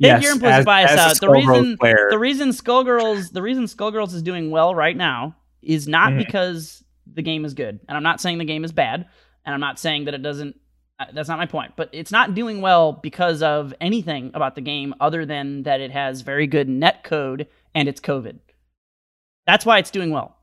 [0.00, 1.20] Take yes, your implicit as- bias as out.
[1.20, 5.86] The reason player, the reason Skullgirls the reason Skullgirls is doing well right now is
[5.86, 6.18] not Mhm.
[6.26, 6.82] because
[7.12, 7.78] the game is good.
[7.88, 9.06] And I'm not saying the game is bad,
[9.44, 10.56] and I'm not saying that it doesn't
[11.12, 14.94] that's not my point, but it's not doing well because of anything about the game
[15.00, 18.38] other than that it has very good net code and it's COVID.
[19.46, 20.36] That's why it's doing well.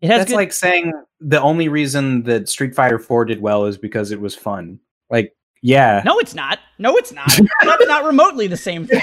[0.00, 3.66] It has that's good like saying the only reason that Street Fighter 4 did well
[3.66, 4.80] is because it was fun.
[5.10, 6.02] Like, yeah.
[6.04, 6.58] No, it's not.
[6.78, 7.26] No, it's not.
[7.62, 9.00] That's not remotely the same thing.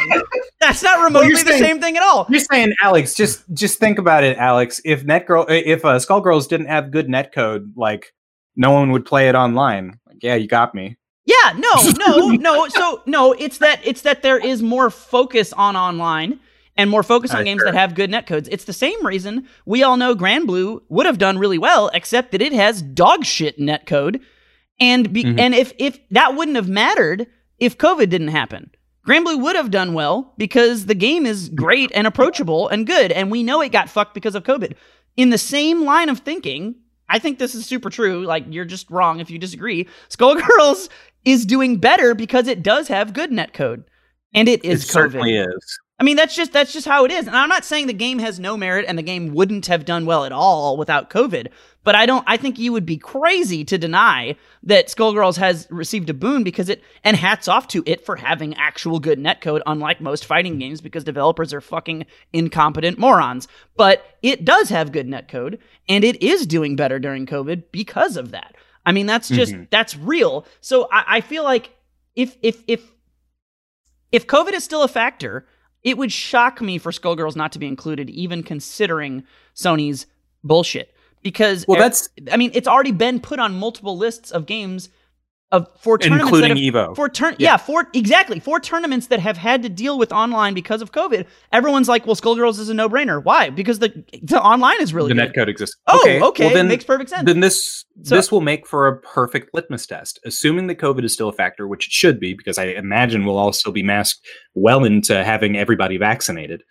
[0.61, 2.25] That's not remotely the saying- same thing at all.
[2.29, 4.79] You're saying, Alex, just just think about it, Alex.
[4.85, 8.13] If Netgirl, if uh, Skullgirls didn't have good net code like
[8.55, 9.99] no one would play it online.
[10.21, 10.97] Yeah, you got me.
[11.25, 12.67] Yeah, no, no, no.
[12.67, 16.39] So no, it's that it's that there is more focus on online
[16.77, 17.71] and more focus on Uh, games sure.
[17.71, 18.47] that have good netcodes.
[18.51, 22.41] It's the same reason we all know Granblue would have done really well, except that
[22.41, 24.19] it has dog shit netcode.
[24.79, 25.39] And be, Mhm.
[25.39, 27.27] and if if that wouldn't have mattered
[27.59, 28.69] if COVID didn't happen.
[29.07, 33.31] Granblue would have done well because the game is great and approachable and good, and
[33.31, 34.73] we know it got fucked because of COVID.
[35.15, 36.75] In the same line of thinking,
[37.09, 38.25] I think this is super true.
[38.25, 39.87] Like you're just wrong if you disagree.
[40.09, 40.89] Skullgirls
[41.25, 43.83] is doing better because it does have good netcode,
[44.33, 44.91] and it is it COVID.
[44.91, 45.79] certainly is.
[45.97, 47.25] I mean, that's just that's just how it is.
[47.25, 50.05] And I'm not saying the game has no merit and the game wouldn't have done
[50.05, 51.47] well at all without COVID.
[51.85, 52.23] But I don't.
[52.27, 56.67] I think you would be crazy to deny that Skullgirls has received a boon because
[56.67, 56.83] it.
[57.05, 61.05] And hats off to it for having actual good netcode, unlike most fighting games, because
[61.05, 63.47] developers are fucking incompetent morons.
[63.77, 68.31] But it does have good netcode, and it is doing better during COVID because of
[68.31, 68.55] that.
[68.85, 69.69] I mean, that's just Mhm.
[69.69, 70.45] that's real.
[70.59, 71.71] So I, I feel like
[72.17, 72.81] if if if
[74.11, 75.47] if COVID is still a factor,
[75.85, 79.23] it would shock me for Skullgirls not to be included, even considering
[79.55, 80.07] Sony's
[80.43, 80.93] bullshit.
[81.21, 84.89] Because Well, that's I mean, it's already been put on multiple lists of games
[85.55, 86.95] of for tournaments including have, Evo.
[86.95, 87.57] for turn yeah.
[87.57, 91.25] for exactly for tournaments that have had to deal with online because of COVID.
[91.51, 93.23] Everyone's like, well, Skullgirls is a no brainer.
[93.23, 93.49] Why?
[93.49, 95.33] Because the the online is really the good.
[95.33, 95.75] netcode exists.
[95.87, 97.25] Oh, okay, well, then, it makes perfect sense.
[97.25, 101.13] then this So- this will make for a perfect litmus test, assuming that COVID is
[101.13, 104.19] still a factor, which it should be, because I imagine we'll all still be masked
[104.53, 106.63] well into having everybody vaccinated.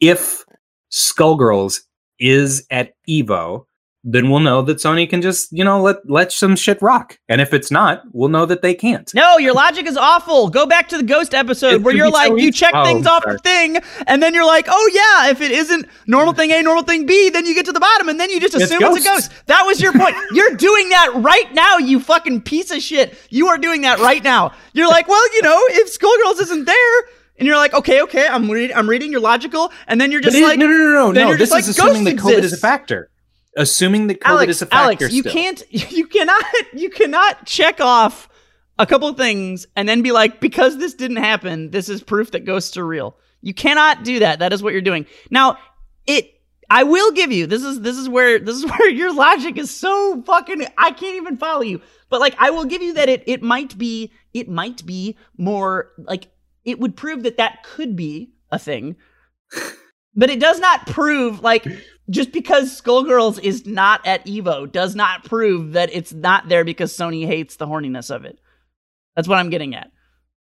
[0.00, 0.44] If
[0.92, 1.80] Skullgirls
[2.18, 3.66] is at Evo,
[4.10, 7.40] then we'll know that Sony can just you know let let some shit rock, and
[7.40, 9.12] if it's not, we'll know that they can't.
[9.14, 10.48] No, your logic is awful.
[10.48, 13.06] Go back to the ghost episode It where you're like, so you check Oh, things
[13.06, 13.36] off sorry.
[13.36, 16.84] the thing, and then you're like, oh yeah, if it isn't normal thing A, normal
[16.84, 19.08] thing B, then you get to the bottom, and then you just assume it's a
[19.08, 19.30] ghost.
[19.46, 20.16] That was your point.
[20.32, 23.16] you're doing that right now, you fucking piece of shit.
[23.30, 24.52] You are doing that right now.
[24.72, 26.94] You're like, well, you know, if Skullgirls isn't there,
[27.38, 30.36] and you're like, okay, okay, I'm reading, I'm reading your logical, and then you're just
[30.36, 31.36] it- like, no, no, no, no, no.
[31.36, 33.10] This just is assuming that ghosts COVID is a factor.
[33.56, 35.04] Assuming that COVID Alex, is a factor.
[35.04, 35.32] Alex, you still.
[35.32, 38.28] can't, you cannot, you cannot check off
[38.78, 42.44] a couple things and then be like, because this didn't happen, this is proof that
[42.44, 43.16] ghosts are real.
[43.40, 44.40] You cannot do that.
[44.40, 45.06] That is what you're doing.
[45.30, 45.58] Now,
[46.06, 46.32] it,
[46.70, 47.46] I will give you.
[47.46, 50.66] This is this is where this is where your logic is so fucking.
[50.76, 51.80] I can't even follow you.
[52.08, 55.92] But like, I will give you that it it might be it might be more
[55.98, 56.28] like
[56.64, 58.96] it would prove that that could be a thing.
[60.14, 61.64] But it does not prove like
[62.10, 66.92] just because Skullgirls is not at Evo does not prove that it's not there because
[66.96, 68.38] Sony hates the horniness of it.
[69.16, 69.90] That's what I'm getting at.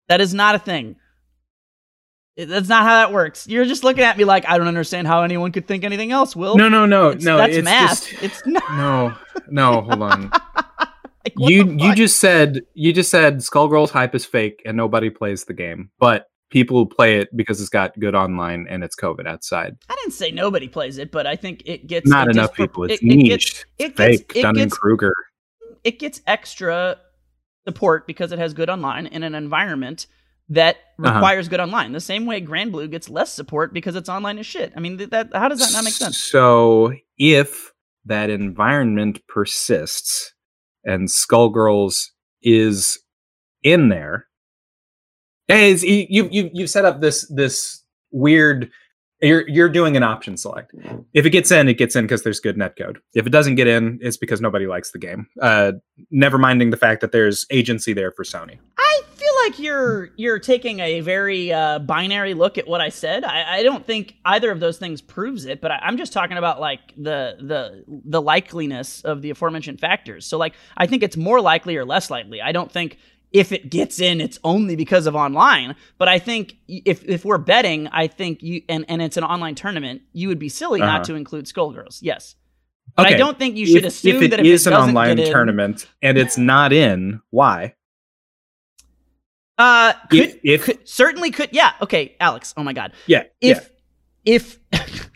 [0.08, 0.96] That is not a thing.
[2.36, 3.46] That's not how that works.
[3.46, 6.34] You're just looking at me like I don't understand how anyone could think anything else.
[6.34, 7.36] Will No, no, no, It's- no.
[7.36, 8.08] that's it's math.
[8.08, 8.62] Just, It's not.
[8.72, 9.14] no,
[9.48, 9.80] no.
[9.82, 10.30] Hold on.
[11.26, 15.44] Like, you you just said you just said Skullgirls hype is fake and nobody plays
[15.46, 19.76] the game, but people play it because it's got good online and it's COVID outside.
[19.88, 22.56] I didn't say nobody plays it, but I think it gets Not it enough dispro-
[22.56, 22.84] people.
[22.84, 23.28] It's it- niche.
[23.28, 24.32] gets- it gets- fake.
[24.36, 25.14] it Dunning gets- Kruger.
[25.82, 26.98] it gets extra
[27.66, 30.06] support because it has good online in an environment
[30.50, 31.14] that Uh-huh.
[31.14, 31.92] requires good online.
[31.92, 34.72] The same way Granblue gets less support because it's online as shit.
[34.76, 36.18] I mean, that how does that not make sense?
[36.18, 37.72] So if
[38.04, 40.34] that environment persists
[40.84, 42.10] and Skullgirls
[42.42, 42.98] is
[43.62, 44.26] in there,
[45.48, 48.70] hey, it's- you you you you've set up this this weird.
[49.22, 50.72] You're you're doing an option select.
[51.14, 52.96] If it gets in, it gets in because there's good netcode.
[53.14, 55.28] If it doesn't get in, it's because nobody likes the game.
[55.40, 55.72] Uh,
[56.10, 58.58] never minding the fact that there's agency there for Sony.
[58.76, 63.24] I feel like you're you're taking a very uh, binary look at what I said.
[63.24, 66.36] I, I don't think either of those things proves it, but I, I'm just talking
[66.36, 70.26] about like the the the likeliness of the aforementioned factors.
[70.26, 72.42] So like I think it's more likely or less likely.
[72.42, 72.98] I don't think
[73.34, 75.74] if it gets in, it's only because of online.
[75.98, 79.54] But I think if if we're betting, I think you and and it's an online
[79.56, 80.90] tournament, you would be silly Uh-huh.
[80.92, 81.98] not to include Skullgirls.
[82.00, 82.36] Yes.
[82.96, 84.70] But Okay, I don't think you should if, assume if it that if is it
[84.70, 87.74] an doesn't online get in- tournament and it's not in, why?
[89.58, 91.48] uh, could, If, could certainly could.
[91.52, 91.72] Yeah.
[91.80, 92.54] Okay, Alex.
[92.56, 92.92] Oh my God.
[93.06, 93.58] yeah, yeah.
[94.24, 95.10] If if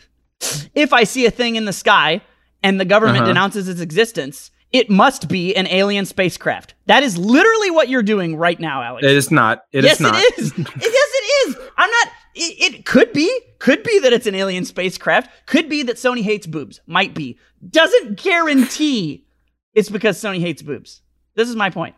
[0.74, 2.20] if I see a thing in the sky
[2.62, 3.26] and the government Uh-huh.
[3.28, 6.74] denounces its existence, it must be an alien spacecraft.
[6.86, 9.04] That is literally what you're doing right now, Alex.
[9.04, 9.62] it is not.
[9.72, 10.14] It is yes, not.
[10.16, 10.52] it is.
[10.58, 11.56] Yes, it is.
[11.76, 12.08] I'm not.
[12.34, 13.40] It, it could be.
[13.58, 15.30] Could be that it's an alien spacecraft.
[15.46, 16.80] Could be that Sony hates boobs.
[16.86, 17.38] Might be.
[17.70, 19.26] Doesn't guarantee
[19.74, 21.02] it's because Sony hates boobs.
[21.34, 21.94] This is my point.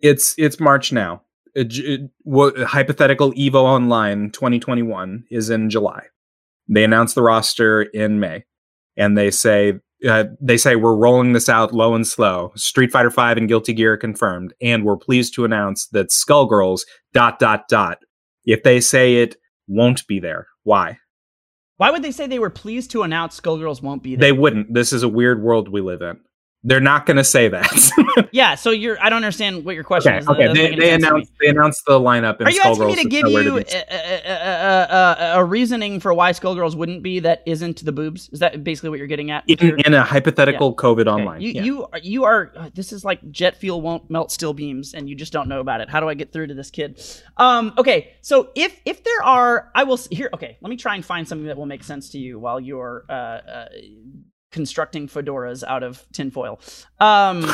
[0.00, 1.22] It's it's March now.
[1.54, 6.04] It, it- what hypothetical Evo Online 2021 is in July.
[6.68, 8.44] They announce the roster in May,
[8.96, 12.52] and they say uh, they say we're rolling this out low and slow.
[12.56, 16.82] Street Fighter V and Guilty Gear confirmed, and we're pleased to announce that Skullgirls
[17.12, 17.98] dot dot dot.
[18.44, 19.36] If they say it
[19.68, 20.98] won't be there, why?
[21.76, 24.28] Why would they say they were pleased to announce Skullgirls won't be there?
[24.28, 24.72] They wouldn't.
[24.74, 26.20] This is a weird world we live in.
[26.64, 28.28] They're not going to say that.
[28.32, 28.54] yeah.
[28.54, 28.96] So you're.
[29.02, 30.28] I don't understand what your question okay, is.
[30.28, 30.46] Okay.
[30.52, 32.38] They, they to announced they announced the lineup.
[32.38, 36.14] And Are you asking me to give you be a, a, a, a, reasoning for
[36.14, 38.28] why Skullgirls wouldn't be that isn't the boobs?
[38.28, 39.42] Is that basically what you're getting at?
[39.48, 41.40] in, in a hypothetical COVID Okay, online.
[41.40, 41.62] You yeah.
[41.64, 45.16] you are you are this is like jet fuel won't melt steel beams and you
[45.16, 45.88] just don't know about it.
[45.88, 47.02] How do I get through to this kid?
[47.38, 51.04] Um okay, so if if there are I will here okay, let me try and
[51.04, 53.68] find something that will make sense to you while you're uh, uh
[54.52, 56.60] constructing fedoras out of tinfoil.
[57.00, 57.50] Um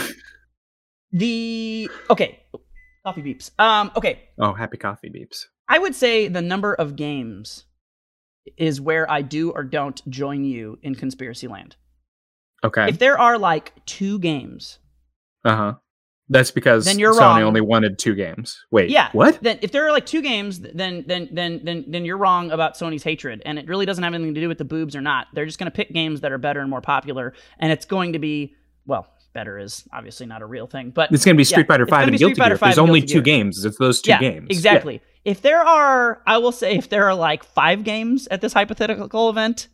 [1.13, 2.41] the okay,
[3.07, 3.51] coffee beeps.
[3.59, 5.47] Um okay, oh, happy coffee beeps.
[5.69, 7.65] I would say the number of games
[8.57, 11.77] is where I do or don't join you in conspiracy land.
[12.65, 12.89] Okay.
[12.89, 14.79] If there are like two games
[15.45, 15.75] Uh huh.
[16.31, 17.43] That's because Then you're Sony wrong.
[17.43, 18.59] only wanted two games.
[18.71, 18.91] Wait.
[18.91, 19.09] Yeah.
[19.13, 19.39] What?
[19.43, 22.75] then if there are like two games, then then then then then you're wrong about
[22.75, 25.29] Sony's hatred, and it really doesn't have anything to do with the boobs or not.
[25.33, 28.13] They're just going to pick games that are better and more popular, and it's going
[28.13, 28.55] to be
[28.87, 31.67] well, better is obviously not a real thing, but It's going to be Street Yeah,
[31.75, 32.59] Fighter Five and Guilty Fighter Gear.
[32.59, 33.23] 5 There's only two Gear.
[33.23, 33.65] games.
[33.65, 34.47] It's those two yeah, games.
[34.51, 35.01] exactly.
[35.27, 39.29] If there are, I will say, if there are like five games at this hypothetical
[39.29, 39.69] event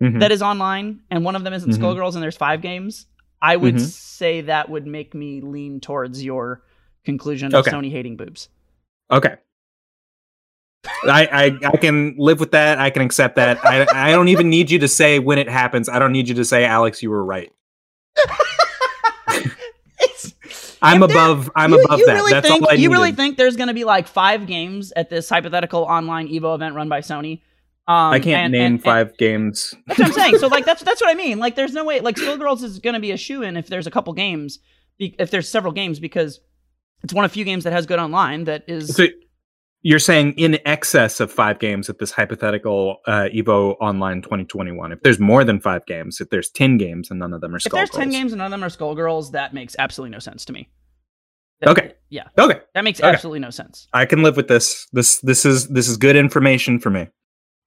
[0.00, 0.08] Yeah.
[0.08, 0.20] Mhm.
[0.20, 1.78] that is online, and one of them isn't Mhm.
[1.78, 3.06] Skullgirls, and there's five games,
[3.42, 3.80] I would Mhm.
[3.80, 6.62] say that would make me lean towards your
[7.04, 7.70] conclusion of Okay.
[7.70, 8.48] Sony hating boobs.
[9.10, 9.36] Okay.
[11.04, 12.78] I, I I can live with that.
[12.78, 13.64] I can accept that.
[13.64, 15.88] I I don't even need you to say when it happens.
[15.88, 17.52] I don't need you to say, Alex, you were right.
[20.82, 21.50] I'm If above.
[21.54, 22.14] I'm you, above you that.
[22.14, 22.92] Really That's think, all I You needed.
[22.92, 26.74] really think there's going to be like five games at this hypothetical online Evo event
[26.74, 27.40] run by Sony?
[27.90, 29.74] Um, I can't and- name and- and- five games.
[29.86, 30.38] That's what I'm saying.
[30.38, 31.38] So like that's that's what I mean.
[31.38, 33.86] Like there's no way like Skullgirls is going to be a shoe in if there's
[33.86, 34.58] a couple games,
[34.98, 36.40] if there's several games because
[37.02, 38.94] it's one of few games that has good online that is.
[38.94, 39.06] So
[39.82, 44.92] you're saying in excess of five games at this hypothetical uh, Evo Online 2021.
[44.92, 47.56] If there's more than five games, if there's ten games and none of them are
[47.56, 50.44] if there's ten games and none of them are Skullgirls, that makes absolutely no sense
[50.44, 50.68] to me.
[51.66, 51.92] Okay.
[52.08, 53.08] Yeah, Okay, that makes Okay.
[53.10, 53.86] absolutely no sense.
[53.92, 54.86] I can live with this.
[54.92, 57.08] This this is this is good information for me.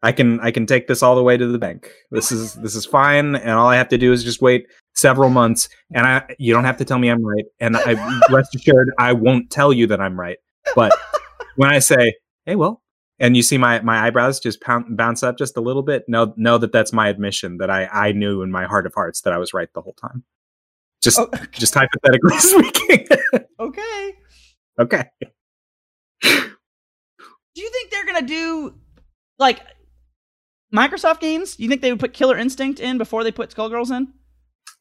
[0.03, 1.89] I can I can take this all the way to the bank.
[2.11, 5.29] This is this is fine, and all I have to do is just wait several
[5.29, 7.93] months, and I you don't have to tell me I'm right, and I
[8.29, 10.37] rest assured I won't tell you that I'm right.
[10.75, 10.93] But
[11.55, 12.13] when I say,
[12.45, 12.83] "Hey, well,"
[13.17, 16.33] and you see my my eyebrows just pound, bounce up just a little bit, know
[16.35, 19.31] know that that's my admission that I I knew in my heart of hearts that
[19.31, 20.25] I was right the whole time.
[21.01, 23.07] Just Oh, just hypothetically speaking.
[23.57, 24.13] okay.
[24.79, 25.05] okay.
[26.21, 28.75] Do you think they're gonna do
[29.39, 29.61] like
[30.73, 31.55] Microsoft games?
[31.55, 34.07] Do you think they would put Killer Instinct in before they put Skullgirls in?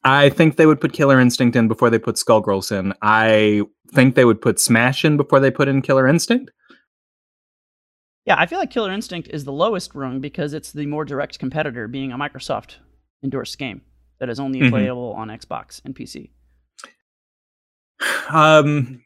[0.03, 2.93] I think they would put Killer Instinct in before they put Skullgirls in.
[3.01, 3.61] I
[3.93, 6.51] think they would put Smash in before they put in Killer Instinct.
[8.25, 11.39] Yeah, I feel like Killer Instinct is the lowest rung because it's the more direct
[11.39, 12.75] competitor, being a Microsoft
[13.23, 13.81] endorsed game
[14.19, 14.69] that is only Mhm.
[14.69, 16.31] playable on Xbox and PC.
[18.29, 19.03] Um,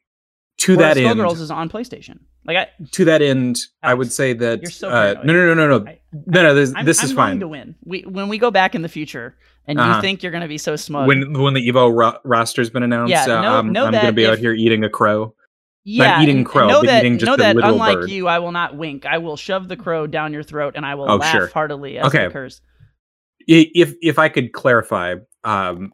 [0.59, 2.19] to Whereas that end, Skullgirls is on PlayStation.
[2.47, 5.67] Like I, to that end, I would say that you're so uh, no, no, no,
[5.67, 6.55] no, no, I- no, no.
[6.55, 7.39] This, I'm, this I'm is going fine.
[7.41, 7.75] to win.
[7.83, 9.35] We when we go back in the future
[9.67, 9.95] and Uh-huh.
[9.97, 11.07] you think you're going to be so smug.
[11.07, 14.05] When when the Evo ro- roster's been announced, Yeah, uh, know- I'm, know I'm going
[14.05, 15.35] to be out here eating a crow.
[15.83, 17.97] yeah, eating and- and crow, know but that, eating just know a that little unlike
[17.99, 18.09] bird.
[18.11, 19.05] you, I will not wink.
[19.05, 21.47] I will shove the crow down your throat and I will Oh, laugh sure.
[21.47, 22.23] heartily as Okay.
[22.23, 22.61] it occurs.
[23.45, 25.91] If if I could clarify, um,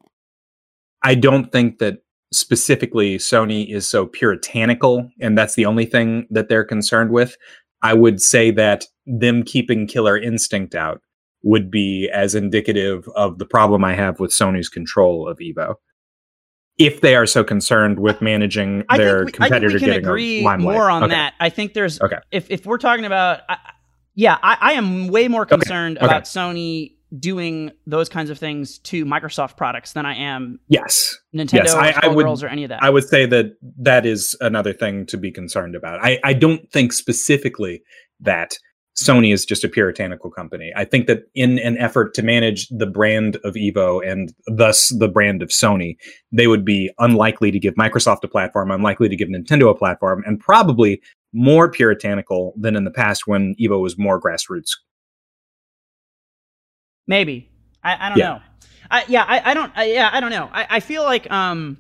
[1.02, 2.03] I don't think that
[2.34, 7.38] specifically Sony is so puritanical, and that's the only thing that they're concerned with.
[7.82, 11.02] I would say that them keeping Killer Instinct out
[11.44, 15.76] would be as indicative of the problem I have with Sony's control of Evo.
[16.78, 19.88] If they are so concerned with managing I their we, I competitor think we can
[19.90, 21.12] getting agree more on Okay.
[21.14, 21.34] that.
[21.40, 22.18] I think there's Okay.
[22.32, 23.72] if if we're talking about, I, I-
[24.16, 26.06] yeah, I, I am way more concerned okay.
[26.06, 31.18] about Sony doing those kinds of things to Microsoft products than I am Yes.
[31.36, 32.82] Nintendo Yes, I- I would- or any of that.
[32.84, 36.00] I would say that that is another thing to be concerned about.
[36.04, 37.84] I, I don't think specifically
[38.20, 38.58] that
[38.96, 40.72] Sony is just a puritanical company.
[40.76, 45.08] I think that in an effort to manage the brand of Evo and thus the
[45.08, 45.96] brand of Sony,
[46.32, 50.24] they would be unlikely to give Microsoft a platform, unlikely to give Nintendo a platform,
[50.28, 51.02] and probably
[51.34, 54.70] more puritanical than in the past when Evo was more grassroots.
[57.08, 57.50] Maybe.
[57.84, 58.28] I, I don't Yeah.
[58.30, 58.42] know.
[58.92, 60.50] I yeah, I, I don't I, yeah, I don't know.
[60.52, 61.78] I, I feel like um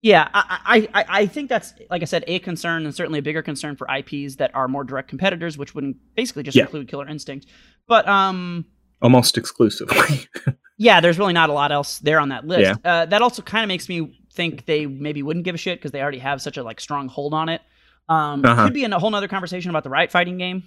[0.00, 3.42] yeah, I, I, I think that's like I said, a concern and certainly a bigger
[3.42, 6.64] concern for IPs that are more direct competitors, which wouldn't basically just Yeah.
[6.64, 7.46] include Killer Instinct.
[7.88, 8.64] But um
[9.02, 10.26] Almost exclusively.
[10.78, 12.80] yeah, there's really not a lot else there on that list.
[12.84, 15.90] Uh, that also kind of makes me think they maybe wouldn't give a shit because
[15.92, 17.60] they already have such a like strong hold on it.
[18.08, 18.64] Um, Uh-huh.
[18.64, 20.62] Could be in a whole nother conversation about the Riot Fighting game.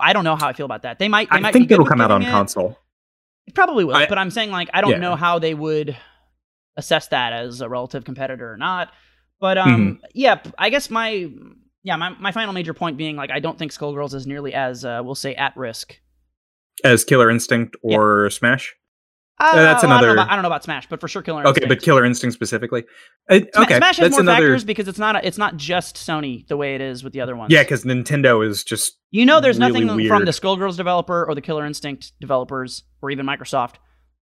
[0.00, 0.98] I don't know how I feel about that.
[0.98, 1.30] They might.
[1.30, 2.78] They I might think it'll come out on it- console.
[3.46, 4.98] It probably will, I- but I'm saying like I don't Yeah.
[4.98, 5.96] know how they would
[6.76, 8.92] assess that as a relative competitor or not.
[9.40, 9.70] But Mm-hmm.
[9.74, 11.30] um, yeah, I guess my
[11.82, 14.84] yeah my my final major point being like I don't think Skullgirls is nearly as
[14.84, 15.98] uh, we'll say at risk.
[16.84, 17.98] As Killer Instinct Yeah.
[17.98, 18.74] or Smash?
[19.40, 21.22] Uh, that's well, I don't, another- about, I don't know about Smash, but for sure
[21.22, 21.58] Killer Instinct.
[21.58, 22.84] Okay, but Killer Instinct specifically.
[23.28, 24.36] Uh, Sma- okay, Smash has that's more another.
[24.46, 27.20] factors because it's not a, it's not just Sony the way it is with the
[27.20, 27.50] other ones.
[27.52, 31.34] Yeah, because Nintendo is just you know, there's really nothing from the Skullgirls developer or
[31.34, 33.76] the Killer Instinct developers or even Microsoft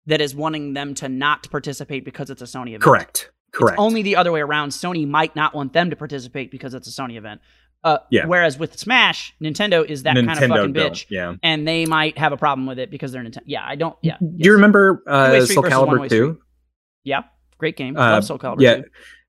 [0.06, 2.82] that is wanting them to not participate because it's a Sony event.
[2.82, 3.30] correct.
[3.52, 3.74] Correct.
[3.74, 4.70] It's only the other way around.
[4.70, 7.40] Sony might not want them to participate because it's a Sony event.
[7.84, 8.26] Uh, Yeah.
[8.26, 11.34] Whereas with Smash, Nintendo is that kind of fucking bitch, Yeah.
[11.42, 13.42] and they might have a problem with it because they're Nintendo.
[13.46, 13.96] Yeah, I don't.
[14.02, 14.16] Yeah.
[14.20, 16.38] Do you remember uh, Soul Calibur 2?
[17.04, 17.22] Yeah.
[17.58, 17.96] Great game.
[17.96, 18.60] Uh, Love Soul Calibur.
[18.60, 18.76] yeah.
[18.76, 18.84] 2.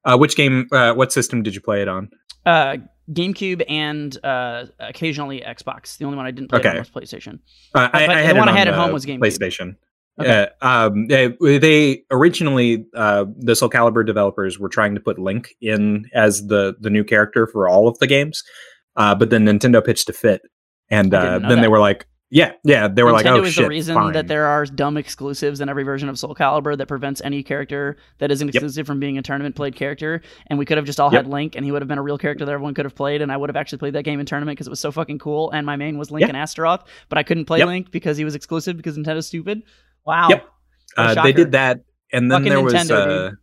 [0.05, 0.67] Uh, which game?
[0.71, 2.09] Uh, what system did you play it on?
[2.45, 2.77] Uh,
[3.11, 5.97] GameCube and uh, occasionally Xbox.
[5.97, 6.77] The only one I didn't play Okay.
[6.79, 7.39] was PlayStation.
[7.75, 9.19] Uh, I, I the had one it I had at home was GameCube.
[9.19, 9.75] PlayStation.
[10.19, 10.47] Okay.
[10.61, 11.27] Uh, um, they,
[11.59, 16.75] they originally uh, the Soul Calibur developers were trying to put Link in as the
[16.79, 18.43] the new character for all of the games,
[18.95, 20.41] uh, but then Nintendo pitched a fit,
[20.89, 23.63] and uh, then they were like, "Yeah, yeah." They were like, Nintendo "Oh is shit,
[23.63, 26.87] the reason fine." that there are dumb exclusives in every version of Soul Calibur that
[26.87, 30.21] prevents any character that isn't exclusive from being a tournament played character.
[30.47, 31.23] And we could have just all Yep.
[31.25, 33.21] had Link, and he would have been a real character that everyone could have played,
[33.21, 35.19] and I would have actually played that game in tournament because it was so fucking
[35.19, 35.49] cool.
[35.51, 36.27] And my main was Link Yeah.
[36.29, 37.67] and Astaroth, but I couldn't play Yep.
[37.67, 39.63] Link because he was exclusive because Nintendo's stupid.
[40.09, 40.29] Wow.
[40.29, 40.49] Yep.
[40.97, 41.81] Uh, they did that,
[42.11, 42.73] and then Fucking there was.
[42.73, 43.33] Nintendo,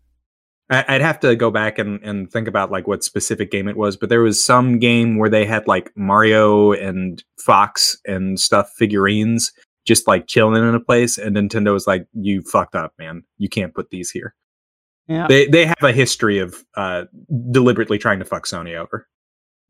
[0.69, 3.77] Uh, I'd have to go back and, and think about like what specific game it
[3.77, 8.73] was, but there was some game where they had like Mario and Fox and stuff
[8.77, 9.53] figurines
[9.87, 13.23] just like chilling in a place, and Nintendo was like, "You fucked up, man.
[13.39, 14.35] You can't put these here."
[15.07, 15.29] Yeah.
[15.29, 17.05] They they have a history of uh,
[17.53, 19.07] deliberately trying to fuck Sony over.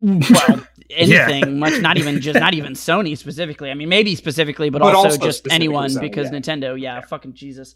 [0.00, 1.28] Well, Yeah.
[1.28, 3.70] anything much, not even just not even Sony specifically.
[3.70, 6.38] I mean, maybe specifically, but, But also, also just anyone Sony, because yeah.
[6.38, 6.80] Nintendo.
[6.80, 7.00] Yeah, Yeah.
[7.00, 7.74] fucking Jesus.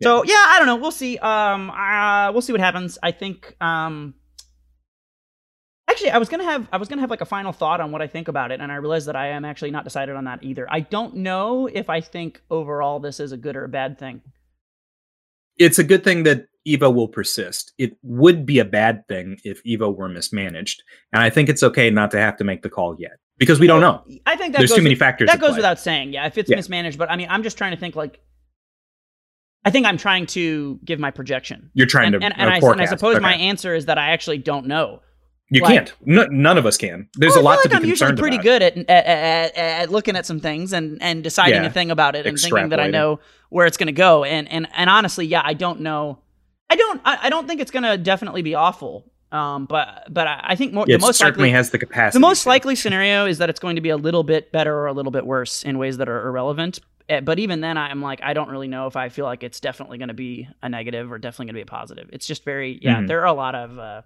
[0.00, 0.06] Yeah.
[0.06, 0.76] So yeah, I don't know.
[0.76, 1.18] We'll see.
[1.18, 2.98] Um, uh, we'll see what happens.
[3.02, 3.56] I think.
[3.60, 4.14] Um,
[5.90, 8.02] actually, I was gonna have I was gonna have like a final thought on what
[8.02, 10.42] I think about it, and I realized that I am actually not decided on that
[10.42, 10.66] either.
[10.70, 14.20] I don't know if I think overall this is a good or a bad thing.
[15.58, 17.72] It's a good thing that Evo will persist.
[17.78, 20.82] It would be a bad thing if Evo were mismanaged,
[21.12, 23.66] and I think it's okay not to have to make the call yet because we
[23.66, 24.02] don't know.
[24.26, 25.28] I think that There's too many with- factors.
[25.28, 25.58] that goes play.
[25.58, 26.12] without saying.
[26.12, 26.56] Yeah, if it's Yeah.
[26.56, 28.20] mismanaged, but I mean, I'm just trying to think like.
[29.66, 31.70] I think I'm trying to give my projection.
[31.72, 34.10] You're trying and, to and, and, I, and I suppose my answer is that I
[34.10, 35.00] actually don't know.
[35.50, 35.94] you like- can't.
[36.04, 37.08] No, none of us can.
[37.14, 38.44] There's Well, a lot to be I'm usually pretty about.
[38.44, 41.90] good at, at, at, at looking at some things and, and deciding Yeah, a thing
[41.90, 44.24] about it and thinking that I know where it's going to go.
[44.24, 46.18] And, and and honestly, yeah, I don't know.
[46.70, 47.00] I don't.
[47.04, 49.10] I, I don't think it's going to definitely be awful.
[49.32, 52.16] Um, but but I, I think more It the most certainly likely has the capacity.
[52.16, 52.48] the most to.
[52.48, 55.10] likely scenario is that it's going to be a little bit better or a little
[55.10, 56.78] bit worse in ways that are irrelevant.
[57.08, 59.58] Eh, But even then, I'm like, I don't really know if I feel like it's
[59.60, 62.08] definitely going to be a negative or definitely going to be a positive.
[62.12, 62.96] It's just very, yeah.
[62.96, 63.08] Mhm.
[63.08, 64.02] There are a lot of, uh,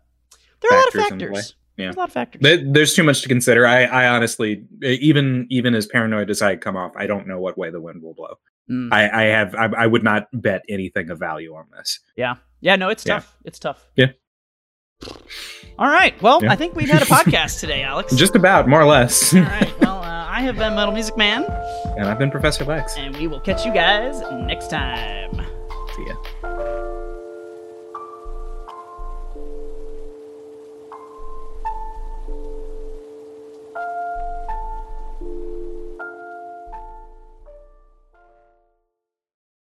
[0.62, 1.54] there are a lot of Factors factors.
[1.76, 1.84] Yeah.
[1.84, 2.58] There's a lot of factors.
[2.72, 3.66] There's too much to consider.
[3.66, 7.56] I, I honestly, even even as paranoid as I come off, I don't know what
[7.58, 8.34] way the wind will blow.
[8.68, 8.88] Mm.
[8.92, 12.00] I, I have, I, I would not bet anything of value on this.
[12.16, 12.34] Yeah.
[12.60, 12.76] Yeah.
[12.76, 13.14] No, it's Yeah.
[13.14, 13.36] tough.
[13.44, 13.84] It's tough.
[13.96, 14.06] Yeah.
[15.78, 16.20] All right.
[16.20, 16.50] Well, Yeah.
[16.52, 18.14] I think we've had a podcast today, Alex.
[18.16, 19.32] Just about, more or less.
[19.34, 19.80] All right.
[19.80, 21.44] Well, uh, I have been Metal Music Man,
[21.96, 22.96] and I've been Professor Lex.
[22.96, 25.34] and we will catch you guys next time.
[25.96, 26.14] See ya.